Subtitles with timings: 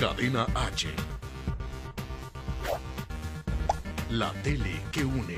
[0.00, 0.88] Cadena H.
[4.08, 5.36] La tele que une.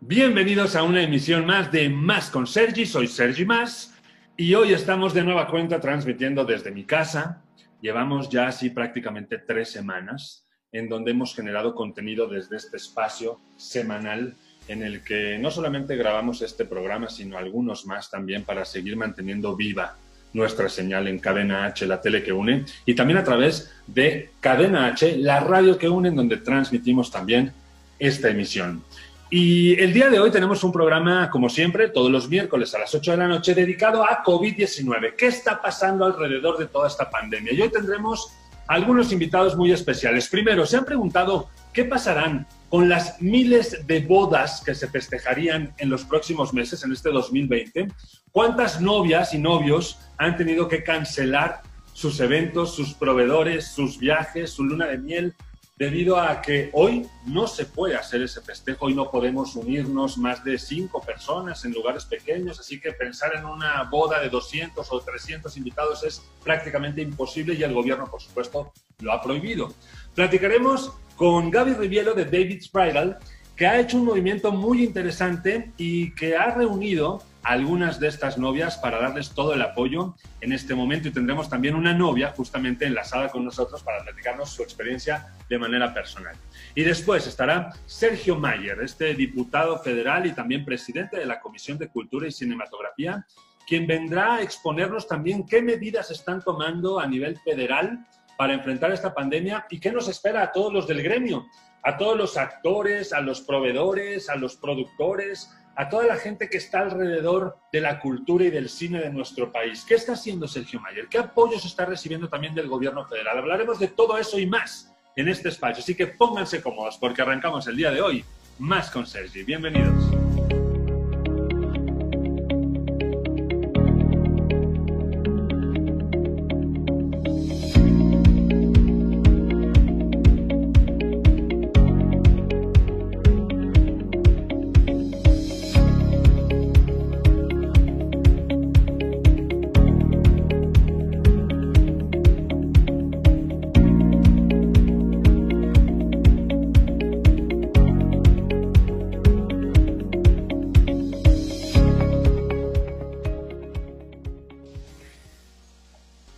[0.00, 2.86] Bienvenidos a una emisión más de Más con Sergi.
[2.86, 3.94] Soy Sergi Más
[4.38, 7.44] y hoy estamos de nueva cuenta transmitiendo desde mi casa.
[7.82, 10.43] Llevamos ya así prácticamente tres semanas
[10.74, 14.34] en donde hemos generado contenido desde este espacio semanal
[14.66, 19.54] en el que no solamente grabamos este programa, sino algunos más también para seguir manteniendo
[19.54, 19.96] viva
[20.32, 24.86] nuestra señal en Cadena H, la tele que une, y también a través de Cadena
[24.86, 27.52] H, la radio que une, en donde transmitimos también
[28.00, 28.82] esta emisión.
[29.30, 32.94] Y el día de hoy tenemos un programa, como siempre, todos los miércoles a las
[32.94, 35.14] 8 de la noche, dedicado a COVID-19.
[35.16, 37.52] ¿Qué está pasando alrededor de toda esta pandemia?
[37.52, 38.32] Y hoy tendremos
[38.66, 40.28] algunos invitados muy especiales.
[40.28, 45.90] Primero, se han preguntado qué pasarán con las miles de bodas que se festejarían en
[45.90, 47.88] los próximos meses, en este 2020.
[48.32, 54.64] ¿Cuántas novias y novios han tenido que cancelar sus eventos, sus proveedores, sus viajes, su
[54.64, 55.34] luna de miel,
[55.76, 60.44] debido a que hoy no se puede hacer ese festejo y no podemos unirnos más
[60.44, 65.00] de cinco personas en lugares pequeños, así que pensar en una boda de 200 o
[65.00, 69.74] 300 invitados es prácticamente imposible y el gobierno, por supuesto, lo ha prohibido.
[70.14, 73.18] Platicaremos con Gaby Rivielo de David's Bridal,
[73.56, 78.78] que ha hecho un movimiento muy interesante y que ha reunido algunas de estas novias
[78.78, 83.28] para darles todo el apoyo en este momento y tendremos también una novia justamente enlazada
[83.28, 86.34] con nosotros para platicarnos su experiencia de manera personal.
[86.74, 91.88] Y después estará Sergio Mayer, este diputado federal y también presidente de la Comisión de
[91.88, 93.26] Cultura y Cinematografía,
[93.66, 98.06] quien vendrá a exponernos también qué medidas están tomando a nivel federal
[98.38, 101.46] para enfrentar esta pandemia y qué nos espera a todos los del gremio,
[101.82, 106.58] a todos los actores, a los proveedores, a los productores, a toda la gente que
[106.58, 109.84] está alrededor de la cultura y del cine de nuestro país.
[109.86, 111.08] ¿Qué está haciendo Sergio Mayer?
[111.08, 113.38] ¿Qué apoyos está recibiendo también del gobierno federal?
[113.38, 117.66] Hablaremos de todo eso y más en este espacio, así que pónganse cómodos porque arrancamos
[117.68, 118.24] el día de hoy
[118.58, 119.42] más con Sergi.
[119.42, 120.23] Bienvenidos.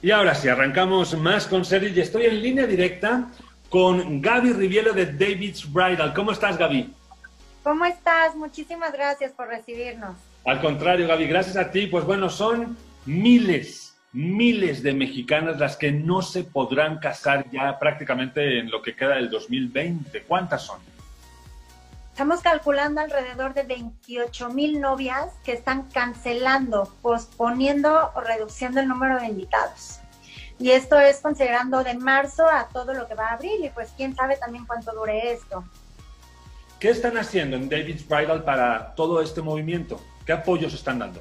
[0.07, 3.27] Y ahora sí, arrancamos más con Sergi y estoy en línea directa
[3.69, 6.15] con Gaby Rivielo de David's Bridal.
[6.15, 6.95] ¿Cómo estás, Gaby?
[7.65, 8.37] ¿Cómo estás?
[8.37, 10.15] Muchísimas gracias por recibirnos.
[10.45, 11.89] Al contrario, Gaby, gracias a ti.
[11.89, 18.61] Pues bueno, son miles, miles de mexicanas las que no se podrán casar ya prácticamente
[18.61, 20.23] en lo que queda del 2020.
[20.23, 20.79] ¿Cuántas son?
[22.17, 29.21] Estamos calculando alrededor de 28 mil novias que están cancelando, posponiendo o reduciendo el número
[29.21, 29.99] de invitados.
[30.59, 33.93] Y esto es considerando de marzo a todo lo que va a abrir y pues
[33.99, 35.63] quién sabe también cuánto dure esto.
[36.81, 40.01] ¿Qué están haciendo en David's Bridal para todo este movimiento?
[40.25, 41.21] ¿Qué apoyos están dando?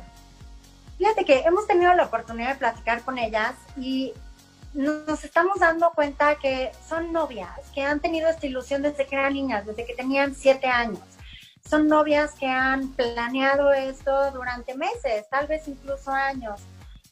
[0.97, 4.13] Fíjate que hemos tenido la oportunidad de platicar con ellas y
[4.75, 9.33] nos estamos dando cuenta que son novias que han tenido esta ilusión desde que eran
[9.33, 10.99] niñas, desde que tenían siete años.
[11.67, 16.61] Son novias que han planeado esto durante meses, tal vez incluso años.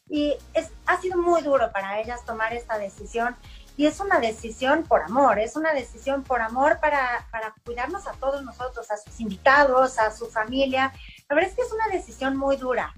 [0.10, 3.36] Y es, ha sido muy duro para ellas tomar esta decisión.
[3.78, 8.12] Y es una decisión por amor, es una decisión por amor para, para cuidarnos a
[8.14, 10.94] todos nosotros, a sus invitados, a su familia.
[11.30, 12.94] La verdad es que es una decisión muy dura.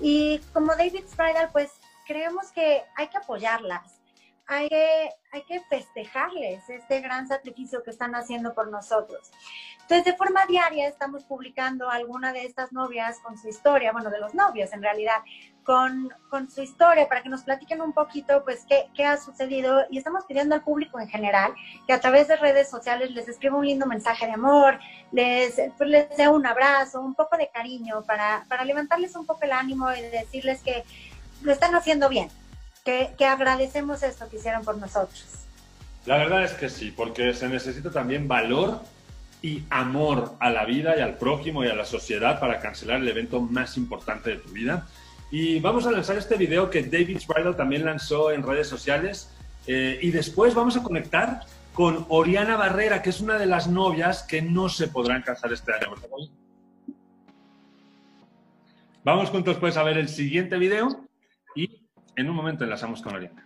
[0.00, 1.70] Y como David Bridal, pues
[2.06, 4.00] creemos que hay que apoyarlas
[4.46, 9.30] hay que, hay que festejarles este gran sacrificio que están haciendo por nosotros.
[9.82, 14.20] Entonces, de forma diaria estamos publicando alguna de estas novias con su historia, bueno, de
[14.20, 15.18] los novios en realidad,
[15.64, 19.84] con, con su historia para que nos platiquen un poquito, pues, qué, qué, ha sucedido.
[19.90, 21.52] Y estamos pidiendo al público en general
[21.86, 24.78] que a través de redes sociales les escriba un lindo mensaje de amor,
[25.10, 29.42] les, pues, les dé un abrazo, un poco de cariño para, para levantarles un poco
[29.42, 30.84] el ánimo y decirles que
[31.42, 32.28] lo están haciendo bien,
[32.84, 35.24] que, agradecemos esto que hicieron por nosotros.
[36.04, 38.80] La verdad es que sí, porque se necesita también valor
[39.42, 43.08] y amor a la vida y al prójimo y a la sociedad para cancelar el
[43.08, 44.86] evento más importante de tu vida.
[45.30, 49.30] Y vamos a lanzar este video que David Bridal también lanzó en redes sociales
[49.66, 51.40] eh, y después vamos a conectar
[51.74, 55.72] con Oriana Barrera, que es una de las novias que no se podrán casar este
[55.72, 55.94] año.
[59.04, 61.05] Vamos juntos pues a ver el siguiente video
[62.16, 63.45] en un momento enlazamos con Oriana.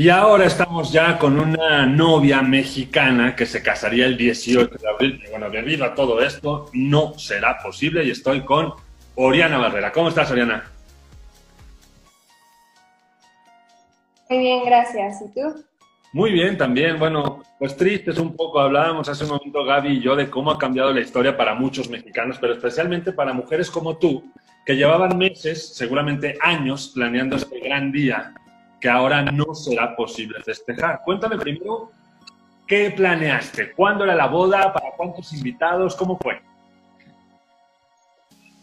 [0.00, 5.22] Y ahora estamos ya con una novia mexicana que se casaría el 18 de abril.
[5.22, 8.72] Y bueno, debido a todo esto, no será posible y estoy con
[9.16, 9.92] Oriana Barrera.
[9.92, 10.64] ¿Cómo estás, Oriana?
[14.30, 15.20] Muy bien, gracias.
[15.20, 15.66] ¿Y tú?
[16.14, 16.98] Muy bien, también.
[16.98, 18.58] Bueno, pues tristes un poco.
[18.58, 21.90] Hablábamos hace un momento, Gaby y yo, de cómo ha cambiado la historia para muchos
[21.90, 24.24] mexicanos, pero especialmente para mujeres como tú,
[24.64, 28.32] que llevaban meses, seguramente años, planeando este gran día
[28.80, 31.02] que ahora no será posible festejar.
[31.04, 31.90] Cuéntame primero,
[32.66, 33.72] ¿qué planeaste?
[33.72, 34.72] ¿Cuándo era la boda?
[34.72, 35.94] ¿Para cuántos invitados?
[35.96, 36.40] ¿Cómo fue?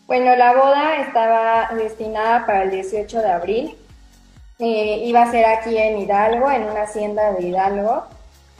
[0.07, 3.77] Bueno, la boda estaba destinada para el 18 de abril.
[4.59, 8.05] Eh, iba a ser aquí en Hidalgo, en una hacienda de Hidalgo,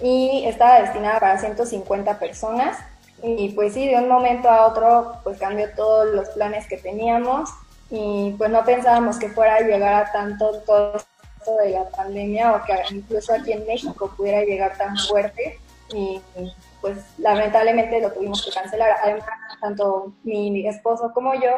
[0.01, 2.77] y estaba destinada para 150 personas.
[3.23, 7.49] Y pues sí, de un momento a otro, pues cambió todos los planes que teníamos
[7.89, 10.61] y pues no pensábamos que fuera a llegar a tanto
[11.55, 15.59] de la pandemia o que incluso aquí en México pudiera llegar tan fuerte
[15.93, 16.21] y
[16.81, 18.97] pues lamentablemente lo tuvimos que cancelar.
[19.03, 19.25] Además,
[19.61, 21.51] tanto mi esposo como yo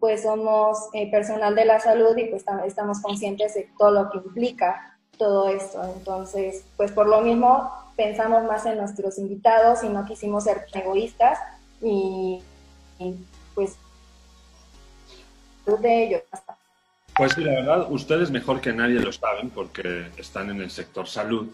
[0.00, 4.18] pues somos eh, personal de la salud y pues estamos conscientes de todo lo que
[4.18, 5.82] implica todo esto.
[5.82, 11.38] Entonces, pues por lo mismo pensamos más en nuestros invitados y no quisimos ser egoístas
[11.80, 12.42] y,
[12.98, 13.14] y
[13.54, 13.76] pues
[15.66, 16.22] de ellos.
[17.16, 21.06] Pues sí, la verdad, ustedes mejor que nadie lo saben porque están en el sector
[21.06, 21.48] salud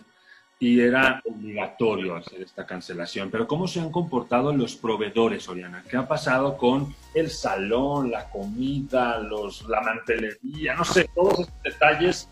[0.58, 3.30] y era obligatorio hacer esta cancelación.
[3.30, 5.84] Pero ¿cómo se han comportado los proveedores, Oriana?
[5.88, 11.62] ¿Qué ha pasado con el salón, la comida, los, la mantelería, no sé, todos estos
[11.62, 12.28] detalles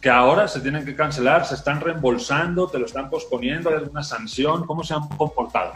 [0.00, 4.02] que ahora se tienen que cancelar, se están reembolsando, te lo están posponiendo, hay alguna
[4.02, 4.66] sanción?
[4.66, 5.74] ¿Cómo se han comportado?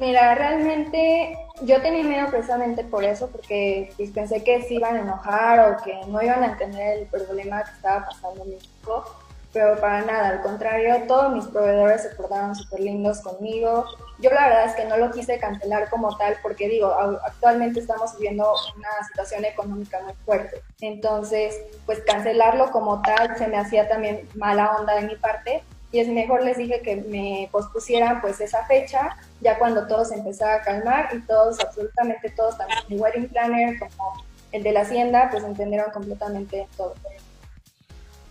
[0.00, 5.00] Mira, realmente yo tenía miedo precisamente por eso, porque pues, pensé que se iban a
[5.00, 9.04] enojar o que no iban a entender el problema que estaba pasando en México,
[9.52, 13.86] pero para nada, al contrario, todos mis proveedores se portaron súper lindos conmigo.
[14.18, 16.94] Yo la verdad es que no lo quise cancelar como tal, porque digo,
[17.24, 20.62] actualmente estamos viviendo una situación económica muy fuerte.
[20.80, 26.00] Entonces, pues cancelarlo como tal se me hacía también mala onda de mi parte, y
[26.00, 30.54] es mejor les dije que me pospusieran pues esa fecha, ya cuando todo se empezaba
[30.54, 35.28] a calmar y todos, absolutamente todos, tanto el wedding planner como el de la hacienda,
[35.30, 36.94] pues entendieron completamente todo.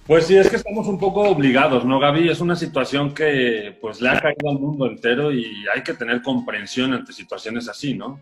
[0.05, 2.29] Pues sí, es que estamos un poco obligados, ¿no, Gaby?
[2.29, 6.21] Es una situación que pues le ha caído al mundo entero y hay que tener
[6.21, 8.19] comprensión ante situaciones así, ¿no?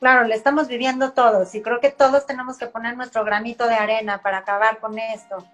[0.00, 3.74] Claro, le estamos viviendo todos y creo que todos tenemos que poner nuestro granito de
[3.74, 5.46] arena para acabar con esto.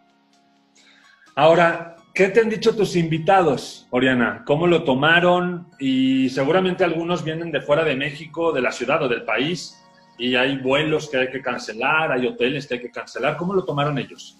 [1.34, 4.42] Ahora, ¿qué te han dicho tus invitados, Oriana?
[4.44, 5.68] ¿Cómo lo tomaron?
[5.78, 9.78] Y seguramente algunos vienen de fuera de México, de la ciudad o del país,
[10.18, 13.36] y hay vuelos que hay que cancelar, hay hoteles que hay que cancelar.
[13.36, 14.36] ¿Cómo lo tomaron ellos?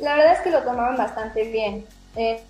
[0.00, 1.84] La verdad es que lo tomaron bastante bien.
[2.16, 2.40] Eh,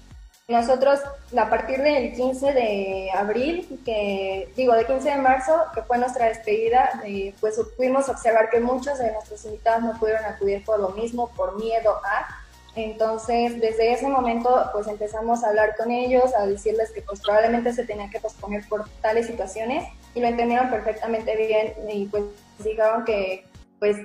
[0.46, 1.00] nosotros,
[1.36, 6.26] a partir del 15 de abril, que digo, de 15 de marzo, que fue nuestra
[6.26, 10.90] despedida, eh, pues pudimos observar que muchos de nuestros invitados no pudieron acudir por lo
[10.90, 12.44] mismo, por miedo a,
[12.84, 17.72] entonces, desde ese momento, pues empezamos a hablar con ellos, a decirles que pues probablemente
[17.72, 22.24] se tenía que posponer por tales situaciones y lo entendieron perfectamente bien y pues
[22.60, 23.44] dijeron que
[23.80, 23.96] pues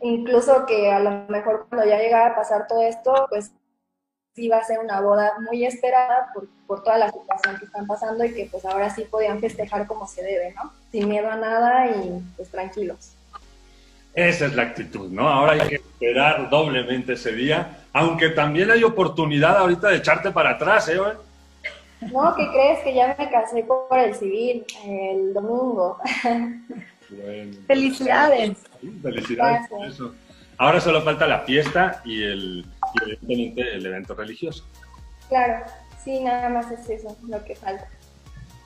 [0.00, 3.52] incluso que a lo mejor cuando ya llegara a pasar todo esto, pues
[4.36, 8.24] iba a ser una boda muy esperada por, por toda la situación que están pasando
[8.24, 10.72] y que pues ahora sí podían festejar como se debe, ¿no?
[10.90, 13.13] Sin miedo a nada y pues tranquilos.
[14.14, 15.28] Esa es la actitud, ¿no?
[15.28, 20.50] Ahora hay que esperar doblemente ese día, aunque también hay oportunidad ahorita de echarte para
[20.50, 20.98] atrás, ¿eh?
[22.12, 22.80] No, ¿qué crees?
[22.80, 25.98] Que ya me casé por el civil el domingo.
[27.66, 28.58] Felicidades.
[29.02, 30.14] Felicidades por eso.
[30.58, 32.66] Ahora solo falta la fiesta y el,
[33.26, 34.64] y el evento religioso.
[35.28, 35.64] Claro,
[36.02, 37.88] sí, nada más es eso lo que falta.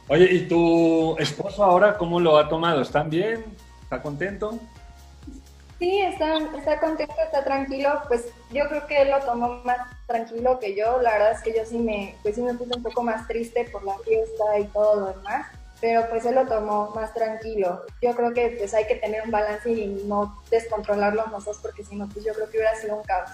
[0.09, 2.83] Oye, ¿y tu esposo ahora cómo lo ha tomado?
[2.83, 3.45] ¿Están bien?
[3.83, 4.59] ¿Está contento?
[5.79, 8.03] Sí, está, está contento, está tranquilo.
[8.09, 11.01] Pues yo creo que él lo tomó más tranquilo que yo.
[11.01, 13.69] La verdad es que yo sí me, pues sí me puse un poco más triste
[13.71, 15.47] por la fiesta y todo lo demás.
[15.81, 17.83] Pero pues él lo tomó más tranquilo.
[18.03, 21.95] Yo creo que pues hay que tener un balance y no descontrolarlo nosotros porque si
[21.95, 23.31] no, pues yo creo que hubiera sido un caos.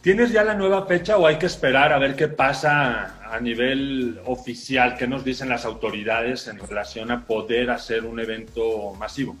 [0.00, 4.18] ¿Tienes ya la nueva fecha o hay que esperar a ver qué pasa a nivel
[4.24, 4.96] oficial?
[4.96, 9.36] ¿Qué nos dicen las autoridades en relación a poder hacer un evento masivo?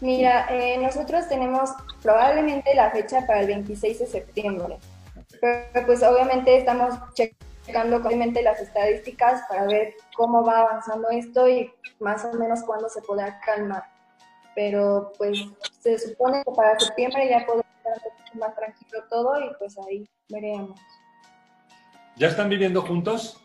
[0.00, 1.70] Mira, eh, nosotros tenemos
[2.02, 4.78] probablemente la fecha para el 26 de septiembre,
[5.40, 11.72] pero pues obviamente estamos checando obviamente las estadísticas para ver cómo va avanzando esto y
[11.98, 13.84] más o menos cuándo se podrá calmar.
[14.54, 15.38] Pero pues
[15.80, 19.76] se supone que para septiembre ya podrá estar un poquito más tranquilo todo y pues
[19.78, 20.78] ahí veremos.
[22.16, 23.42] ¿Ya están viviendo juntos?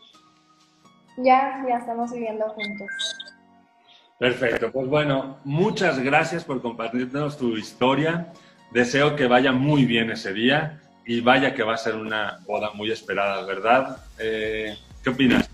[1.18, 3.21] Ya, ya estamos viviendo juntos.
[4.22, 8.28] Perfecto, pues bueno, muchas gracias por compartirnos tu historia.
[8.70, 12.70] Deseo que vaya muy bien ese día y vaya que va a ser una boda
[12.72, 13.96] muy esperada, ¿verdad?
[14.20, 15.50] Eh, ¿Qué opinas?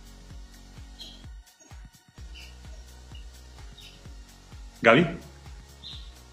[4.83, 5.19] Gaby.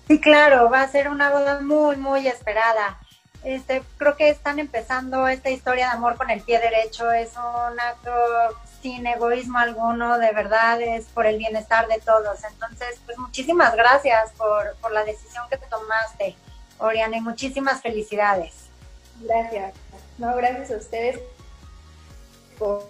[0.09, 2.99] Sí, claro, va a ser una boda muy, muy esperada.
[3.45, 7.09] Este, creo que están empezando esta historia de amor con el pie derecho.
[7.13, 8.11] Es un acto
[8.85, 12.43] sin egoísmo alguno, de verdad es por el bienestar de todos.
[12.43, 16.35] Entonces, pues muchísimas gracias por, por la decisión que te tomaste,
[16.77, 18.53] Oriana, y muchísimas felicidades.
[19.21, 19.73] Gracias.
[20.19, 21.19] No, gracias a ustedes
[22.59, 22.87] por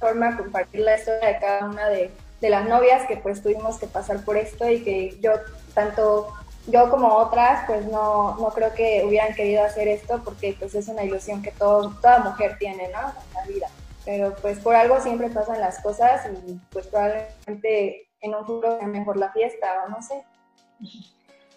[0.00, 2.10] forma compartir la historia de cada una de,
[2.40, 5.32] de las novias que pues tuvimos que pasar por esto y que yo,
[5.74, 6.32] tanto
[6.66, 10.88] yo como otras, pues no, no creo que hubieran querido hacer esto porque pues es
[10.88, 13.00] una ilusión que todo, toda mujer tiene, ¿no?
[13.00, 13.68] En la vida
[14.04, 18.88] pero pues por algo siempre pasan las cosas y pues probablemente en un futuro sea
[18.88, 20.22] mejor la fiesta o no sé.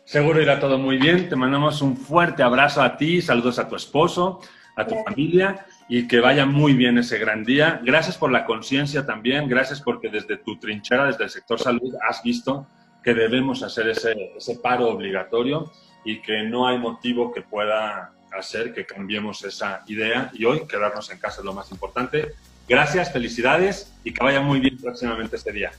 [0.03, 1.29] Seguro irá todo muy bien.
[1.29, 4.39] Te mandamos un fuerte abrazo a ti, saludos a tu esposo,
[4.75, 7.81] a tu familia y que vaya muy bien ese gran día.
[7.83, 12.21] Gracias por la conciencia también, gracias porque desde tu trinchera, desde el sector salud, has
[12.23, 12.67] visto
[13.03, 15.71] que debemos hacer ese, ese paro obligatorio
[16.03, 21.09] y que no hay motivo que pueda hacer que cambiemos esa idea y hoy quedarnos
[21.11, 22.33] en casa es lo más importante.
[22.67, 25.71] Gracias, felicidades y que vaya muy bien próximamente este día.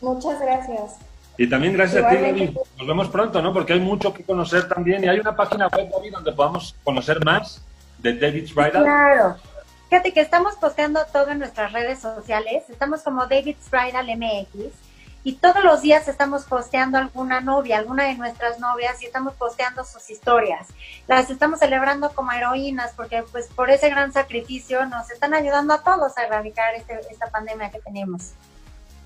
[0.00, 0.96] Muchas gracias.
[1.38, 2.50] Y también gracias a ti, David.
[2.78, 3.52] Nos vemos pronto, ¿no?
[3.52, 7.24] Porque hay mucho que conocer también y hay una página web, David, donde podamos conocer
[7.24, 7.62] más
[7.98, 8.84] de David's Bridal.
[8.84, 9.36] Claro.
[9.88, 12.64] Fíjate que estamos posteando todo en nuestras redes sociales.
[12.68, 14.91] Estamos como David's Bridal MX
[15.24, 19.84] y todos los días estamos posteando alguna novia, alguna de nuestras novias y estamos posteando
[19.84, 20.68] sus historias.
[21.06, 25.82] Las estamos celebrando como heroínas porque pues por ese gran sacrificio nos están ayudando a
[25.82, 28.32] todos a erradicar este, esta pandemia que tenemos.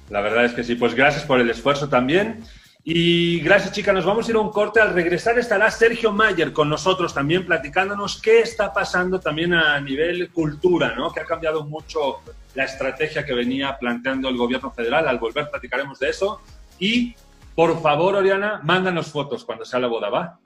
[0.09, 2.45] La verdad es que sí, pues gracias por el esfuerzo también.
[2.89, 3.93] Y gracias, chicas.
[3.93, 4.81] Nos vamos a ir a un corte.
[4.81, 10.31] Al regresar estará Sergio Mayer con nosotros también platicándonos qué está pasando también a nivel
[10.31, 11.13] cultura, ¿no?
[11.13, 12.21] Que ha cambiado mucho
[12.55, 15.09] la estrategia que venía planteando el gobierno federal.
[15.09, 16.41] Al volver platicaremos de eso.
[16.79, 17.17] Y,
[17.57, 20.39] por favor, Oriana, mándanos fotos cuando sea la boda, ¿va?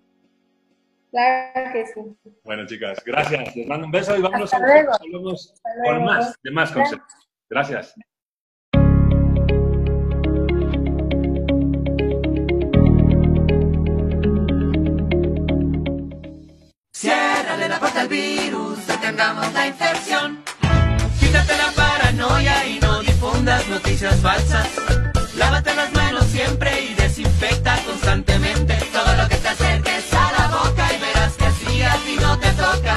[1.10, 2.32] Claro que sí.
[2.42, 3.54] Bueno, chicas, gracias.
[3.54, 4.60] Les mando un beso y vámonos a
[5.84, 7.06] con más, de más consejos.
[7.50, 7.94] Gracias.
[17.90, 20.44] Puerta al virus, detengamos la infección.
[21.18, 24.68] Quítate la paranoia y no difundas noticias falsas.
[25.34, 30.86] Lávate las manos siempre y desinfecta constantemente todo lo que te acerques a la boca
[30.94, 32.96] y verás que así a ti no te toca.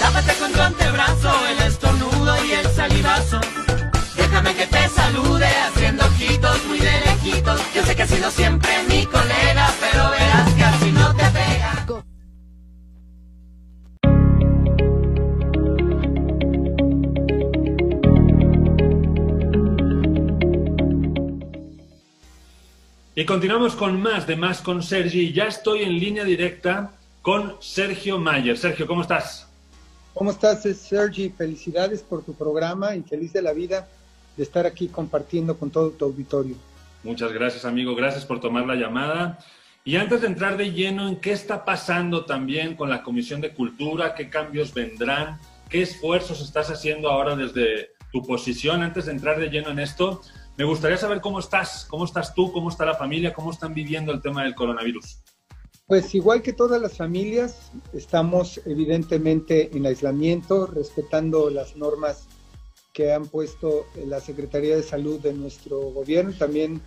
[0.00, 3.40] Tápate con tu antebrazo el estornudo y el salivazo.
[4.16, 7.60] Déjame que te salude haciendo ojitos muy de lejitos.
[7.74, 9.25] Yo sé que has sido siempre mi colega,
[23.18, 25.32] Y continuamos con más de Más con Sergi.
[25.32, 26.92] Ya estoy en línea directa
[27.22, 28.58] con Sergio Mayer.
[28.58, 29.48] Sergio, ¿cómo estás?
[30.12, 31.30] ¿Cómo estás, Sergi?
[31.30, 33.88] Felicidades por tu programa y feliz de la vida
[34.36, 36.56] de estar aquí compartiendo con todo tu auditorio.
[37.04, 37.94] Muchas gracias, amigo.
[37.94, 39.38] Gracias por tomar la llamada.
[39.82, 43.54] Y antes de entrar de lleno en qué está pasando también con la Comisión de
[43.54, 49.40] Cultura, qué cambios vendrán, qué esfuerzos estás haciendo ahora desde tu posición, antes de entrar
[49.40, 50.20] de lleno en esto,
[50.56, 54.12] me gustaría saber cómo estás, cómo estás tú, cómo está la familia, cómo están viviendo
[54.12, 55.18] el tema del coronavirus.
[55.86, 62.26] Pues igual que todas las familias, estamos evidentemente en aislamiento, respetando las normas
[62.92, 66.80] que han puesto la Secretaría de Salud de nuestro gobierno, también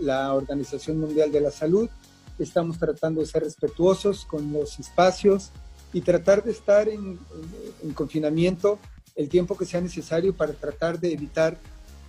[0.00, 1.90] la Organización Mundial de la Salud.
[2.38, 5.50] Estamos tratando de ser respetuosos con los espacios
[5.92, 7.18] y tratar de estar en,
[7.82, 8.78] en confinamiento
[9.16, 11.58] el tiempo que sea necesario para tratar de evitar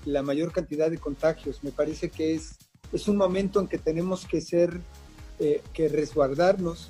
[0.07, 1.63] la mayor cantidad de contagios.
[1.63, 2.57] Me parece que es,
[2.93, 4.79] es un momento en que tenemos que ser,
[5.39, 6.89] eh, que resguardarnos.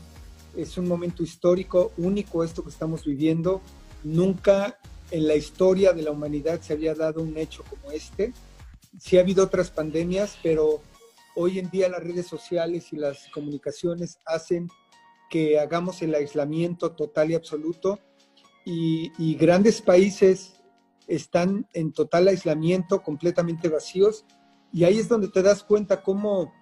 [0.56, 3.62] Es un momento histórico, único esto que estamos viviendo.
[4.04, 8.34] Nunca en la historia de la humanidad se había dado un hecho como este.
[9.00, 10.82] Sí ha habido otras pandemias, pero
[11.36, 14.70] hoy en día las redes sociales y las comunicaciones hacen
[15.30, 18.00] que hagamos el aislamiento total y absoluto
[18.64, 20.57] y, y grandes países
[21.08, 24.26] están en total aislamiento, completamente vacíos,
[24.72, 26.54] y ahí es donde te das cuenta cómo,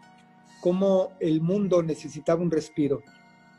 [0.61, 3.01] cómo el mundo necesitaba un respiro.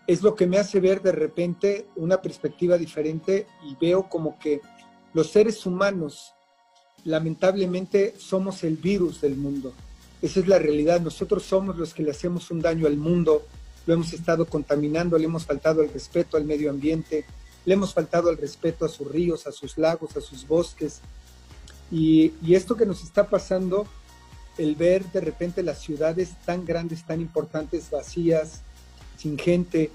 [0.06, 4.60] Es lo que me hace ver de repente una perspectiva diferente y veo como que
[5.12, 6.32] los seres humanos
[7.04, 9.72] lamentablemente somos el virus del mundo.
[10.22, 11.00] Esa es la realidad.
[11.00, 13.42] Nosotros somos los que le hacemos un daño al mundo,
[13.86, 17.24] lo hemos estado contaminando, le hemos faltado el respeto al medio ambiente,
[17.66, 21.00] le hemos faltado el respeto a sus ríos, a sus lagos, a sus bosques.
[21.90, 23.86] Y, esto que nos está pasando,
[24.56, 28.62] el ver de repente las ciudades tan grandes, tan importantes, vacías,
[29.16, 29.90] sin gente,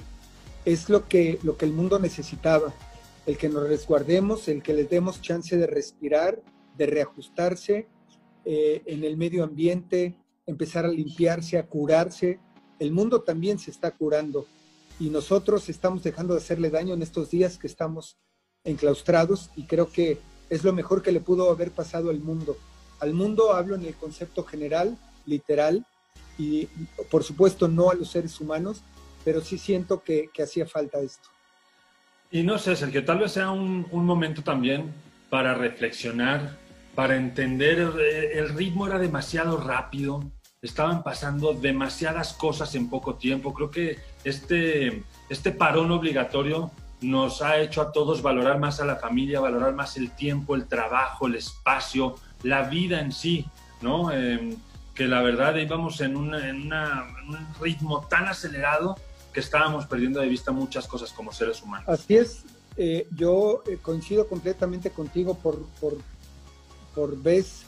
[0.65, 2.73] es lo que, lo que el mundo necesitaba.
[3.25, 6.41] El que nos resguardemos, el que les demos chance de respirar,
[6.77, 7.87] de reajustarse
[8.43, 12.37] eh, en el medio ambiente, empezar a limpiarse, a curarse.
[12.79, 14.45] El mundo también se está curando
[14.99, 18.17] y nosotros estamos dejando de hacerle daño en estos días que estamos
[18.63, 22.57] enclaustrados y creo que es lo mejor que le pudo haber pasado al mundo.
[22.99, 25.85] Al mundo hablo en el concepto general, literal,
[26.37, 26.67] y
[27.09, 28.83] por supuesto no a los seres humanos,
[29.23, 31.29] pero sí siento que, hacía falta esto.
[32.31, 34.93] Y no sé, que tal vez sea un, momento también
[35.29, 36.57] para reflexionar,
[36.95, 40.23] para entender, el ritmo era demasiado rápido,
[40.61, 43.53] estaban pasando demasiadas cosas en poco tiempo.
[43.53, 48.95] Creo que este, este parón obligatorio nos ha hecho a todos valorar más a la
[48.95, 53.45] familia, valorar más el tiempo, el trabajo, el espacio, la vida en sí,
[53.81, 54.11] ¿no?
[54.11, 54.55] Em,
[54.93, 56.33] que la verdad íbamos en, un
[57.59, 58.97] ritmo tan acelerado
[59.33, 61.87] que estábamos perdiendo de vista muchas cosas como seres humanos.
[61.87, 62.43] Así es,
[62.77, 65.97] eh, yo eh, coincido completamente contigo por, por,
[66.93, 67.63] por vez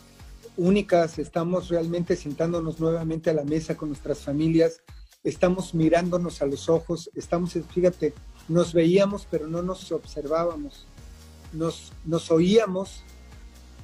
[0.58, 4.82] únicas, estamos realmente sentándonos nuevamente a la mesa con nuestras familias,
[5.24, 8.14] estamos mirándonos a los ojos, estamos, fíjate,
[8.48, 10.86] nos veíamos pero no nos observábamos,
[11.54, 13.04] nos, nos oíamos,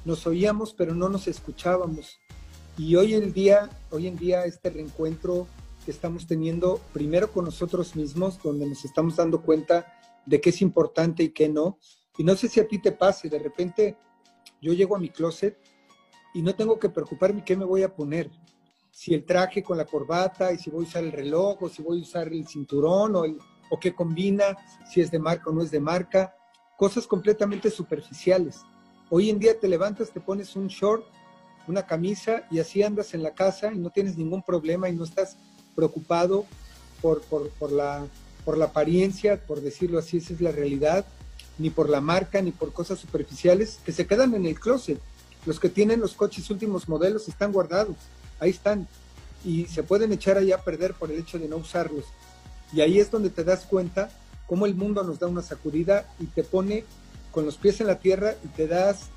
[0.04, 2.18] nos oíamos pero no nos escuchábamos.
[2.76, 5.46] Y hoy en día, hoy en día este reencuentro
[5.84, 9.86] que estamos teniendo primero con nosotros mismos, donde nos estamos dando cuenta
[10.26, 11.78] de qué es importante y qué no.
[12.18, 13.96] Y no sé si a ti te pase, de repente
[14.60, 15.58] yo llego a mi closet
[16.34, 18.30] y no tengo que preocuparme qué me voy a poner.
[18.92, 21.82] Si el traje con la corbata y si voy a usar el reloj o si
[21.82, 23.24] voy a usar el cinturón o,
[23.70, 24.56] o qué combina,
[24.90, 26.34] si es de marca o no es de marca,
[26.76, 28.60] cosas completamente superficiales.
[29.10, 31.04] Hoy en día te levantas, te pones un short,
[31.66, 35.04] una camisa y así andas en la casa y no tienes ningún problema y no
[35.04, 35.36] estás
[35.74, 36.46] preocupado
[37.00, 38.06] por, por, por, la,
[38.44, 41.06] por la apariencia, por decirlo así, esa es la realidad,
[41.58, 45.00] ni por la marca, ni por cosas superficiales que se quedan en el closet.
[45.46, 47.96] Los que tienen los coches últimos modelos están guardados,
[48.40, 48.88] ahí están,
[49.44, 52.04] y se pueden echar allá a perder por el hecho de no usarlos.
[52.72, 54.10] Y ahí es donde te das cuenta
[54.46, 56.84] cómo el mundo nos da una sacudida y te pone
[57.30, 59.08] con los pies en la tierra y te das,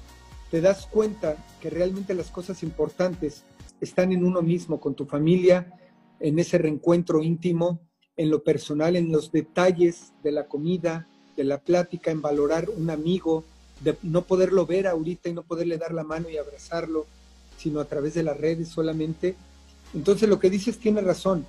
[0.51, 3.43] te das cuenta que realmente las cosas importantes
[3.81, 5.73] están en uno mismo, con tu familia,
[6.19, 7.81] en ese reencuentro íntimo,
[8.15, 12.89] en lo personal, en los detalles de la comida, de la plática, en valorar un
[12.89, 13.43] amigo,
[13.81, 17.07] de no poderlo ver ahorita y no poderle dar la mano y abrazarlo,
[17.63, 19.35] sino a través de las redes solamente.
[19.93, 21.47] Entonces lo que dices tiene razón.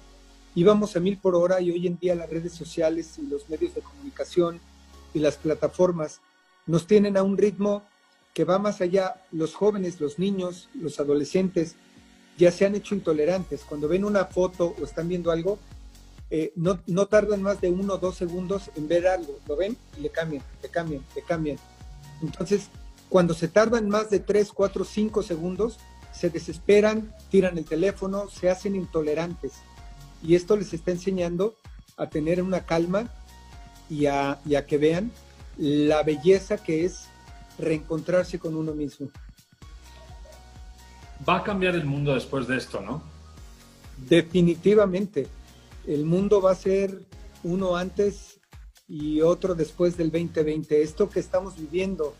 [0.54, 3.74] Íbamos a mil por hora y hoy en día las redes sociales y los medios
[3.74, 4.60] de comunicación
[5.12, 6.20] y las plataformas
[6.66, 7.82] nos tienen a un ritmo
[8.32, 9.22] que va más allá.
[9.32, 11.74] Los jóvenes, los niños, los adolescentes
[12.38, 13.64] ya se han hecho intolerantes.
[13.68, 15.58] Cuando ven una foto o están viendo algo,
[16.30, 19.40] eh, no, no tardan más de uno o dos segundos en ver algo.
[19.48, 21.58] Lo ven y le cambian, le cambian, le cambian.
[22.22, 22.70] Entonces,
[23.08, 25.78] cuando se tardan más de 3, 4, 5 segundos,
[26.14, 29.52] se desesperan, tiran el teléfono, se hacen intolerantes.
[30.22, 31.56] Y esto les está enseñando
[31.96, 33.10] a tener una calma
[33.90, 35.10] y a, y a que vean
[35.58, 37.08] la belleza que es
[37.58, 39.08] reencontrarse con uno mismo.
[41.28, 43.02] Va a cambiar el mundo después de esto, ¿no?
[44.08, 45.26] Definitivamente.
[45.86, 47.02] El mundo va a ser
[47.42, 48.40] uno antes
[48.88, 50.82] y otro después del 2020.
[50.82, 52.14] Esto que estamos viviendo,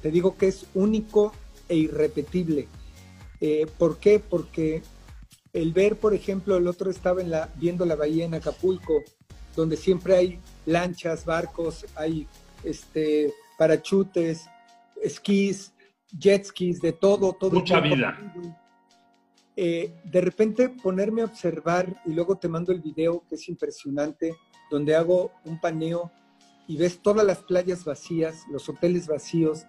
[0.00, 1.32] te digo que es único
[1.68, 2.68] e irrepetible.
[3.44, 4.20] Eh, ¿Por qué?
[4.20, 4.82] Porque
[5.52, 9.02] el ver, por ejemplo, el otro estaba en la, viendo la bahía en Acapulco,
[9.56, 12.28] donde siempre hay lanchas, barcos, hay
[12.62, 14.46] este, parachutes,
[15.02, 15.74] esquís,
[16.16, 17.50] jet skis, de todo, todo.
[17.50, 18.16] Mucha vida.
[19.56, 24.36] Eh, de repente ponerme a observar y luego te mando el video que es impresionante,
[24.70, 26.12] donde hago un paneo
[26.68, 29.66] y ves todas las playas vacías, los hoteles vacíos,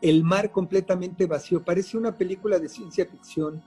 [0.00, 1.64] el mar completamente vacío.
[1.64, 3.62] Parece una película de ciencia ficción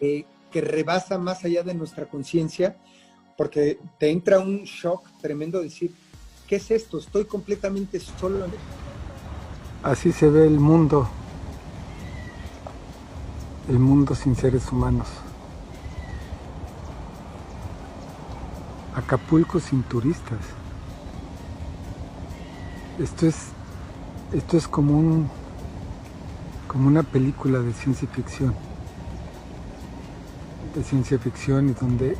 [0.00, 2.76] eh, que rebasa más allá de nuestra conciencia,
[3.36, 5.94] porque te entra un shock tremendo decir,
[6.46, 6.98] ¿qué es esto?
[6.98, 8.46] Estoy completamente solo.
[9.82, 11.08] Así se ve el mundo,
[13.68, 15.06] el mundo sin seres humanos.
[18.94, 20.40] Acapulco sin turistas.
[22.98, 23.36] Esto es,
[24.32, 25.28] esto es como un,
[26.66, 28.54] como una película de ciencia ficción,
[30.74, 32.16] de ciencia ficción y donde,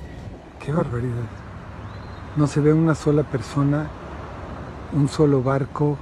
[0.58, 1.28] qué barbaridad,
[2.36, 3.88] no se ve una sola persona,
[4.92, 5.98] un solo barco.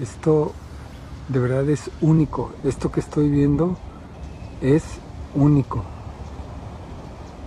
[0.00, 0.52] Esto
[1.28, 2.52] de verdad es único.
[2.64, 3.76] Esto que estoy viendo
[4.62, 4.84] es
[5.34, 5.84] único.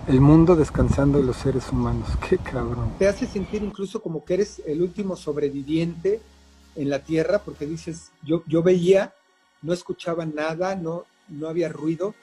[0.06, 2.08] El mundo descansando de los seres humanos.
[2.28, 2.92] Qué cabrón.
[2.98, 6.20] Te hace sentir incluso como que eres el último sobreviviente
[6.76, 9.14] en la tierra, porque dices, yo, yo veía,
[9.62, 12.14] no escuchaba nada, no, no había ruido.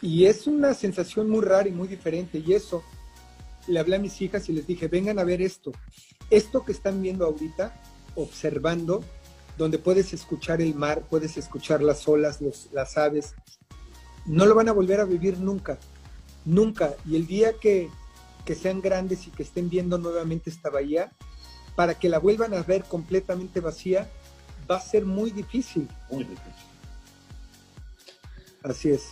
[0.00, 2.42] Y es una sensación muy rara y muy diferente.
[2.44, 2.82] Y eso,
[3.66, 5.72] le hablé a mis hijas y les dije, vengan a ver esto.
[6.30, 7.74] Esto que están viendo ahorita,
[8.14, 9.04] observando,
[9.56, 12.40] donde puedes escuchar el mar, puedes escuchar las olas,
[12.72, 13.34] las aves,
[14.26, 15.78] no lo van a volver a vivir nunca,
[16.44, 16.94] nunca.
[17.04, 17.90] Y el día que,
[18.44, 21.12] que sean grandes y que estén viendo nuevamente esta bahía,
[21.78, 24.10] para que la vuelvan a ver completamente vacía,
[24.68, 25.88] va a ser muy difícil.
[26.10, 26.52] Muy difícil.
[28.64, 29.10] Así es.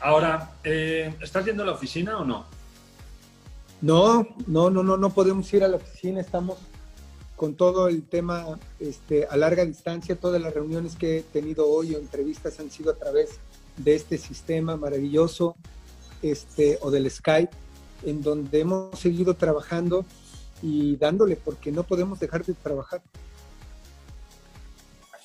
[0.00, 2.46] Ahora, eh, ¿estás yendo a la oficina o no?
[3.82, 6.56] No, no, no, no, no podemos ir a la oficina, estamos
[7.36, 11.94] con todo el tema este, a larga distancia, todas las reuniones que he tenido hoy
[11.94, 13.40] o entrevistas han sido a través
[13.76, 15.54] de este sistema maravilloso
[16.22, 17.52] este, o del Skype,
[18.04, 20.06] en donde hemos seguido trabajando
[20.62, 23.02] y dándole, porque no podemos dejar de trabajar.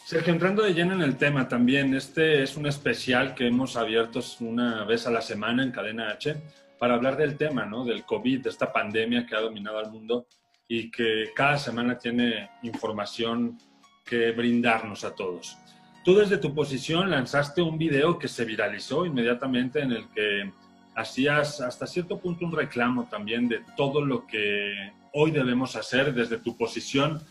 [0.05, 4.21] Sergio, entrando de lleno en el tema también, este es un especial que hemos abierto
[4.39, 6.35] una vez a la semana en Cadena H
[6.79, 7.85] para hablar del tema, ¿no?
[7.85, 10.25] Del COVID, de esta pandemia que ha dominado al mundo
[10.67, 13.59] y que cada semana tiene información
[14.03, 15.57] que brindarnos a todos.
[16.03, 20.51] Tú desde tu posición lanzaste un video que se viralizó inmediatamente en el que
[20.95, 26.37] hacías hasta cierto punto un reclamo también de todo lo que hoy debemos hacer desde
[26.37, 27.21] tu posición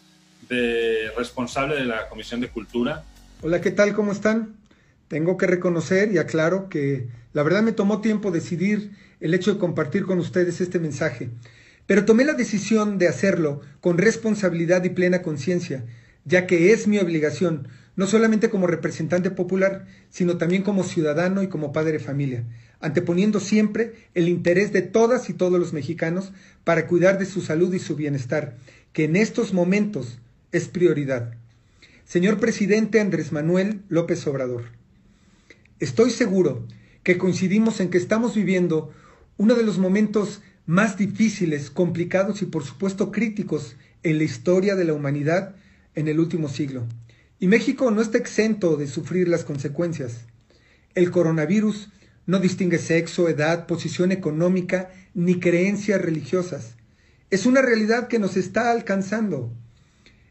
[0.48, 3.04] de responsable de la Comisión de Cultura.
[3.42, 3.94] Hola, ¿qué tal?
[3.94, 4.56] ¿Cómo están?
[5.08, 9.58] Tengo que reconocer y aclaro que la verdad me tomó tiempo decidir el hecho de
[9.58, 11.30] compartir con ustedes este mensaje.
[11.86, 15.84] Pero tomé la decisión de hacerlo con responsabilidad y plena conciencia,
[16.24, 21.48] ya que es mi obligación, no solamente como representante popular, sino también como ciudadano y
[21.48, 22.44] como padre de familia,
[22.78, 26.32] anteponiendo siempre el interés de todas y todos los mexicanos
[26.62, 28.56] para cuidar de su salud y su bienestar,
[28.92, 30.20] que en estos momentos
[30.52, 31.34] es prioridad.
[32.04, 34.66] Señor presidente Andrés Manuel López Obrador,
[35.80, 36.64] estoy seguro
[37.02, 38.92] que coincidimos en que estamos viviendo
[39.38, 44.84] uno de los momentos más difíciles, complicados y por supuesto críticos en la historia de
[44.84, 45.56] la humanidad
[45.96, 46.86] en el último siglo.
[47.40, 50.24] Y México no está exento de sufrir las consecuencias.
[50.94, 51.90] El coronavirus
[52.26, 56.74] no distingue sexo, edad, posición económica ni creencias religiosas.
[57.30, 59.52] Es una realidad que nos está alcanzando.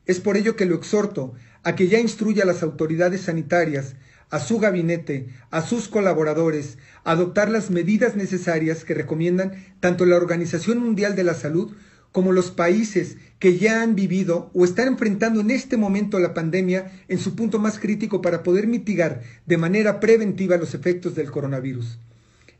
[0.05, 3.95] Es por ello que lo exhorto a que ya instruya a las autoridades sanitarias
[4.29, 10.17] a su gabinete, a sus colaboradores, a adoptar las medidas necesarias que recomiendan tanto la
[10.17, 11.73] Organización Mundial de la Salud
[12.17, 16.91] como los países que ya han vivido o están enfrentando en este momento la pandemia
[17.07, 21.99] en su punto más crítico para poder mitigar de manera preventiva los efectos del coronavirus.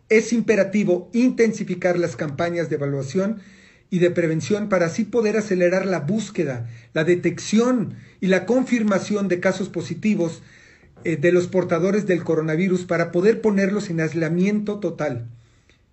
[0.10, 3.40] Es imperativo intensificar las campañas de evaluación
[3.90, 9.40] y de prevención para así poder acelerar la búsqueda, la detección y la confirmación de
[9.40, 10.44] casos positivos
[11.04, 15.26] eh, de los portadores del coronavirus para poder ponerlos en aislamiento total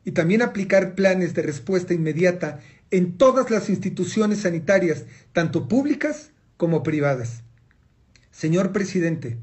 [0.04, 6.82] y también aplicar planes de respuesta inmediata en todas las instituciones sanitarias, tanto públicas como
[6.82, 7.42] privadas.
[8.30, 9.38] Señor presidente,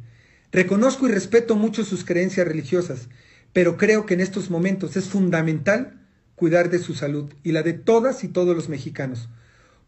[0.52, 3.10] reconozco y respeto mucho sus creencias religiosas,
[3.54, 6.00] pero creo que en estos momentos es fundamental
[6.36, 9.30] cuidar de su salud y la de todas y todos los mexicanos,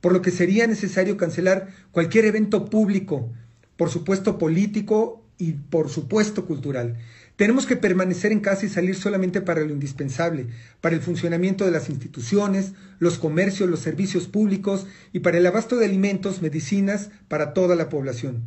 [0.01, 3.31] por lo que sería necesario cancelar cualquier evento público,
[3.77, 6.97] por supuesto político y por supuesto cultural.
[7.43, 10.47] Tenemos que permanecer en casa y salir solamente para lo indispensable,
[10.79, 15.75] para el funcionamiento de las instituciones, los comercios, los servicios públicos y para el abasto
[15.75, 18.43] de alimentos, medicinas para toda la población.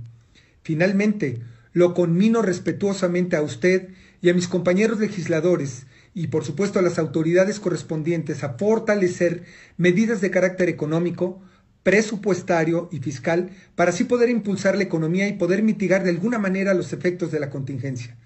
[0.62, 1.42] Finalmente,
[1.74, 3.88] lo conmino respetuosamente a usted
[4.22, 9.42] y a mis compañeros legisladores y por supuesto a las autoridades correspondientes a fortalecer
[9.76, 11.42] medidas de carácter económico,
[11.82, 16.72] presupuestario y fiscal para así poder impulsar la economía y poder mitigar de alguna manera
[16.72, 18.16] los efectos de la contingencia.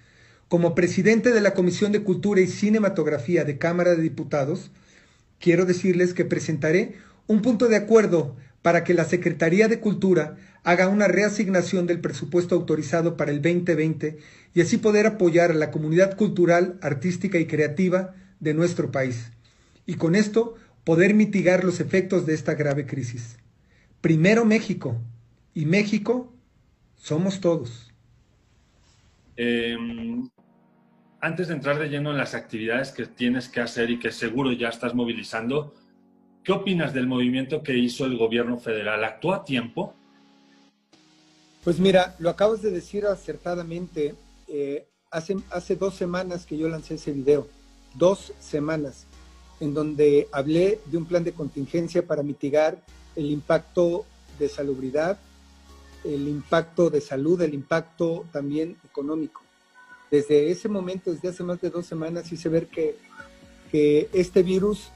[0.50, 4.72] Como presidente de la Comisión de Cultura y Cinematografía de Cámara de Diputados,
[5.38, 6.96] quiero decirles que presentaré
[7.28, 12.56] un punto de acuerdo para que la Secretaría de Cultura haga una reasignación del presupuesto
[12.56, 14.18] autorizado para el 2020
[14.52, 19.30] y así poder apoyar a la comunidad cultural, artística y creativa de nuestro país.
[19.86, 23.36] Y con esto poder mitigar los efectos de esta grave crisis.
[24.00, 25.00] Primero México
[25.54, 26.34] y México
[26.96, 27.92] somos todos.
[29.36, 30.28] Em,
[31.20, 34.52] antes de entrar de lleno en las actividades que tienes que hacer y que seguro
[34.52, 35.74] ya estás movilizando,
[36.42, 39.04] ¿qué opinas del movimiento que hizo el gobierno federal?
[39.04, 39.94] ¿Actuó a tiempo?
[41.62, 44.14] Pues mira, lo acabas de decir acertadamente.
[44.48, 47.46] Eh, hace, hace dos semanas que yo lancé ese video,
[47.94, 49.06] dos semanas,
[49.60, 52.82] en donde hablé de un plan de contingencia para mitigar
[53.14, 54.06] el impacto
[54.38, 55.18] de salubridad,
[56.02, 59.39] el impacto de salud, el impacto también económico.
[60.10, 62.96] Desde ese momento, desde hace más de dos semanas, hice ver que,
[63.70, 64.90] que este virus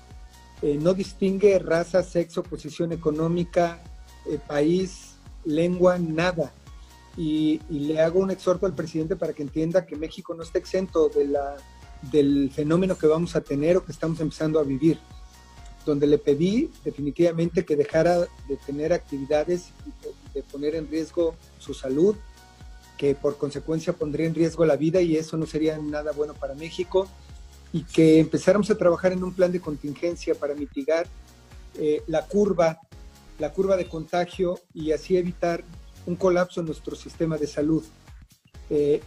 [0.62, 3.82] eh, no distingue raza, sexo, posición económica,
[4.26, 6.52] eh, país, lengua, nada.
[7.16, 11.08] Y, le hago un exhorto al presidente para que entienda que México no está exento
[11.08, 11.56] de la,
[12.10, 14.98] del fenómeno que vamos a tener o que estamos empezando a vivir,
[15.84, 21.74] donde le pedí definitivamente que dejara de tener actividades y de, poner en riesgo su
[21.74, 22.16] salud,
[22.96, 26.54] que por consecuencia pondría en riesgo la vida y eso no sería nada bueno para
[26.54, 27.08] México,
[27.72, 31.06] y que empezáramos a trabajar en un plan de contingencia para mitigar
[31.76, 32.78] eh, la curva
[33.38, 35.64] la curva de contagio y así evitar
[36.06, 37.84] un colapso en nuestro sistema de salud.
[38.70, 39.00] Eh,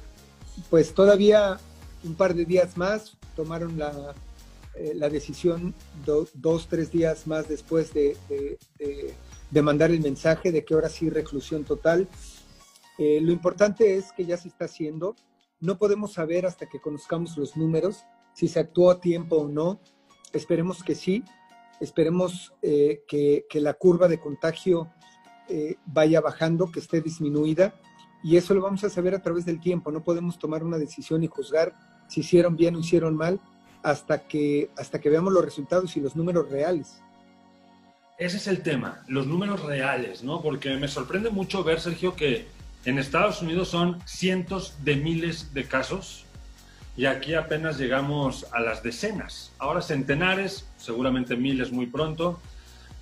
[0.69, 1.59] pues todavía
[2.03, 4.13] un par de días más tomaron la,
[4.75, 5.73] eh, la decisión
[6.05, 8.17] dos, tres días más después de,
[8.79, 12.07] de, mandar el mensaje de que ahora sí reclusión total.
[12.97, 15.15] Eh, lo importante es que ya se está haciendo.
[15.59, 19.79] No podemos saber hasta que conozcamos los números si se actuó a tiempo o no.
[20.33, 21.23] Esperemos que sí,
[21.79, 24.91] Esperemos eh, que, la curva de contagio
[25.47, 27.73] eh, vaya bajando, que esté disminuida,
[28.23, 29.91] y eso lo vamos a saber a través del tiempo.
[29.91, 31.73] No podemos tomar una decisión y juzgar
[32.07, 33.39] si hicieron bien o hicieron mal
[33.83, 37.01] hasta que, hasta que veamos los resultados y los números reales.
[38.17, 40.41] Ese es el tema, los números reales, ¿no?
[40.41, 42.47] Porque me sorprende mucho ver, Sergio, que
[42.85, 46.25] en Estados Unidos son cientos de miles de casos
[46.97, 49.51] y aquí apenas llegamos a las decenas.
[49.59, 52.39] Ahora centenares, seguramente miles muy pronto.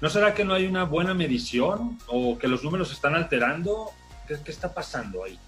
[0.02, 3.92] ¿No será que no hay una buena medición o que los números están alterando?
[4.28, 5.40] ¿Qué, está pasando ahí?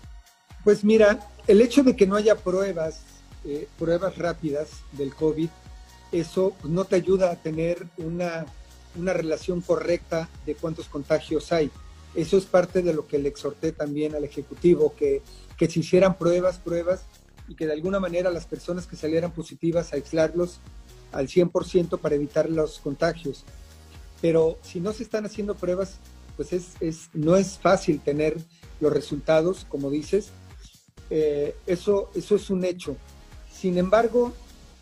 [0.63, 3.01] Pues mira, el hecho de que no haya pruebas,
[3.43, 5.49] eh, pruebas rápidas del COVID,
[6.13, 8.45] eso no te ayuda a tener una,
[8.95, 11.69] una relación correcta de cuántos contagios hay.
[12.17, 15.21] Eso es parte de lo que le exhorté también al Ejecutivo, que,
[15.55, 17.05] que se hicieran pruebas, pruebas,
[17.47, 20.59] y que de alguna manera las personas que salieran positivas aislarlos
[21.11, 23.45] al 100% para evitar los contagios.
[24.19, 25.99] Pero si no se están haciendo pruebas,
[26.35, 28.35] pues es, es no es fácil tener
[28.79, 30.29] los resultados, como dices.
[31.11, 32.97] Eh, eso, eso es un hecho.
[33.53, 34.33] Sin embargo,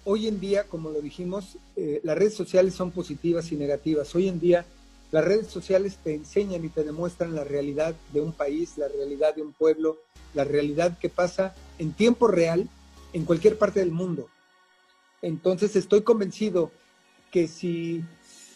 [0.06, 4.16] hoy en día, como lo dijimos, eh, las redes sociales son positivas y negativas.
[4.16, 4.66] Hoy en día,
[5.16, 9.34] las redes sociales te enseñan y te demuestran la realidad de un país, la realidad
[9.34, 9.98] de un pueblo,
[10.34, 12.68] la realidad que pasa en tiempo real
[13.14, 14.28] en cualquier parte del mundo.
[15.22, 16.70] Entonces estoy convencido
[17.32, 18.04] que si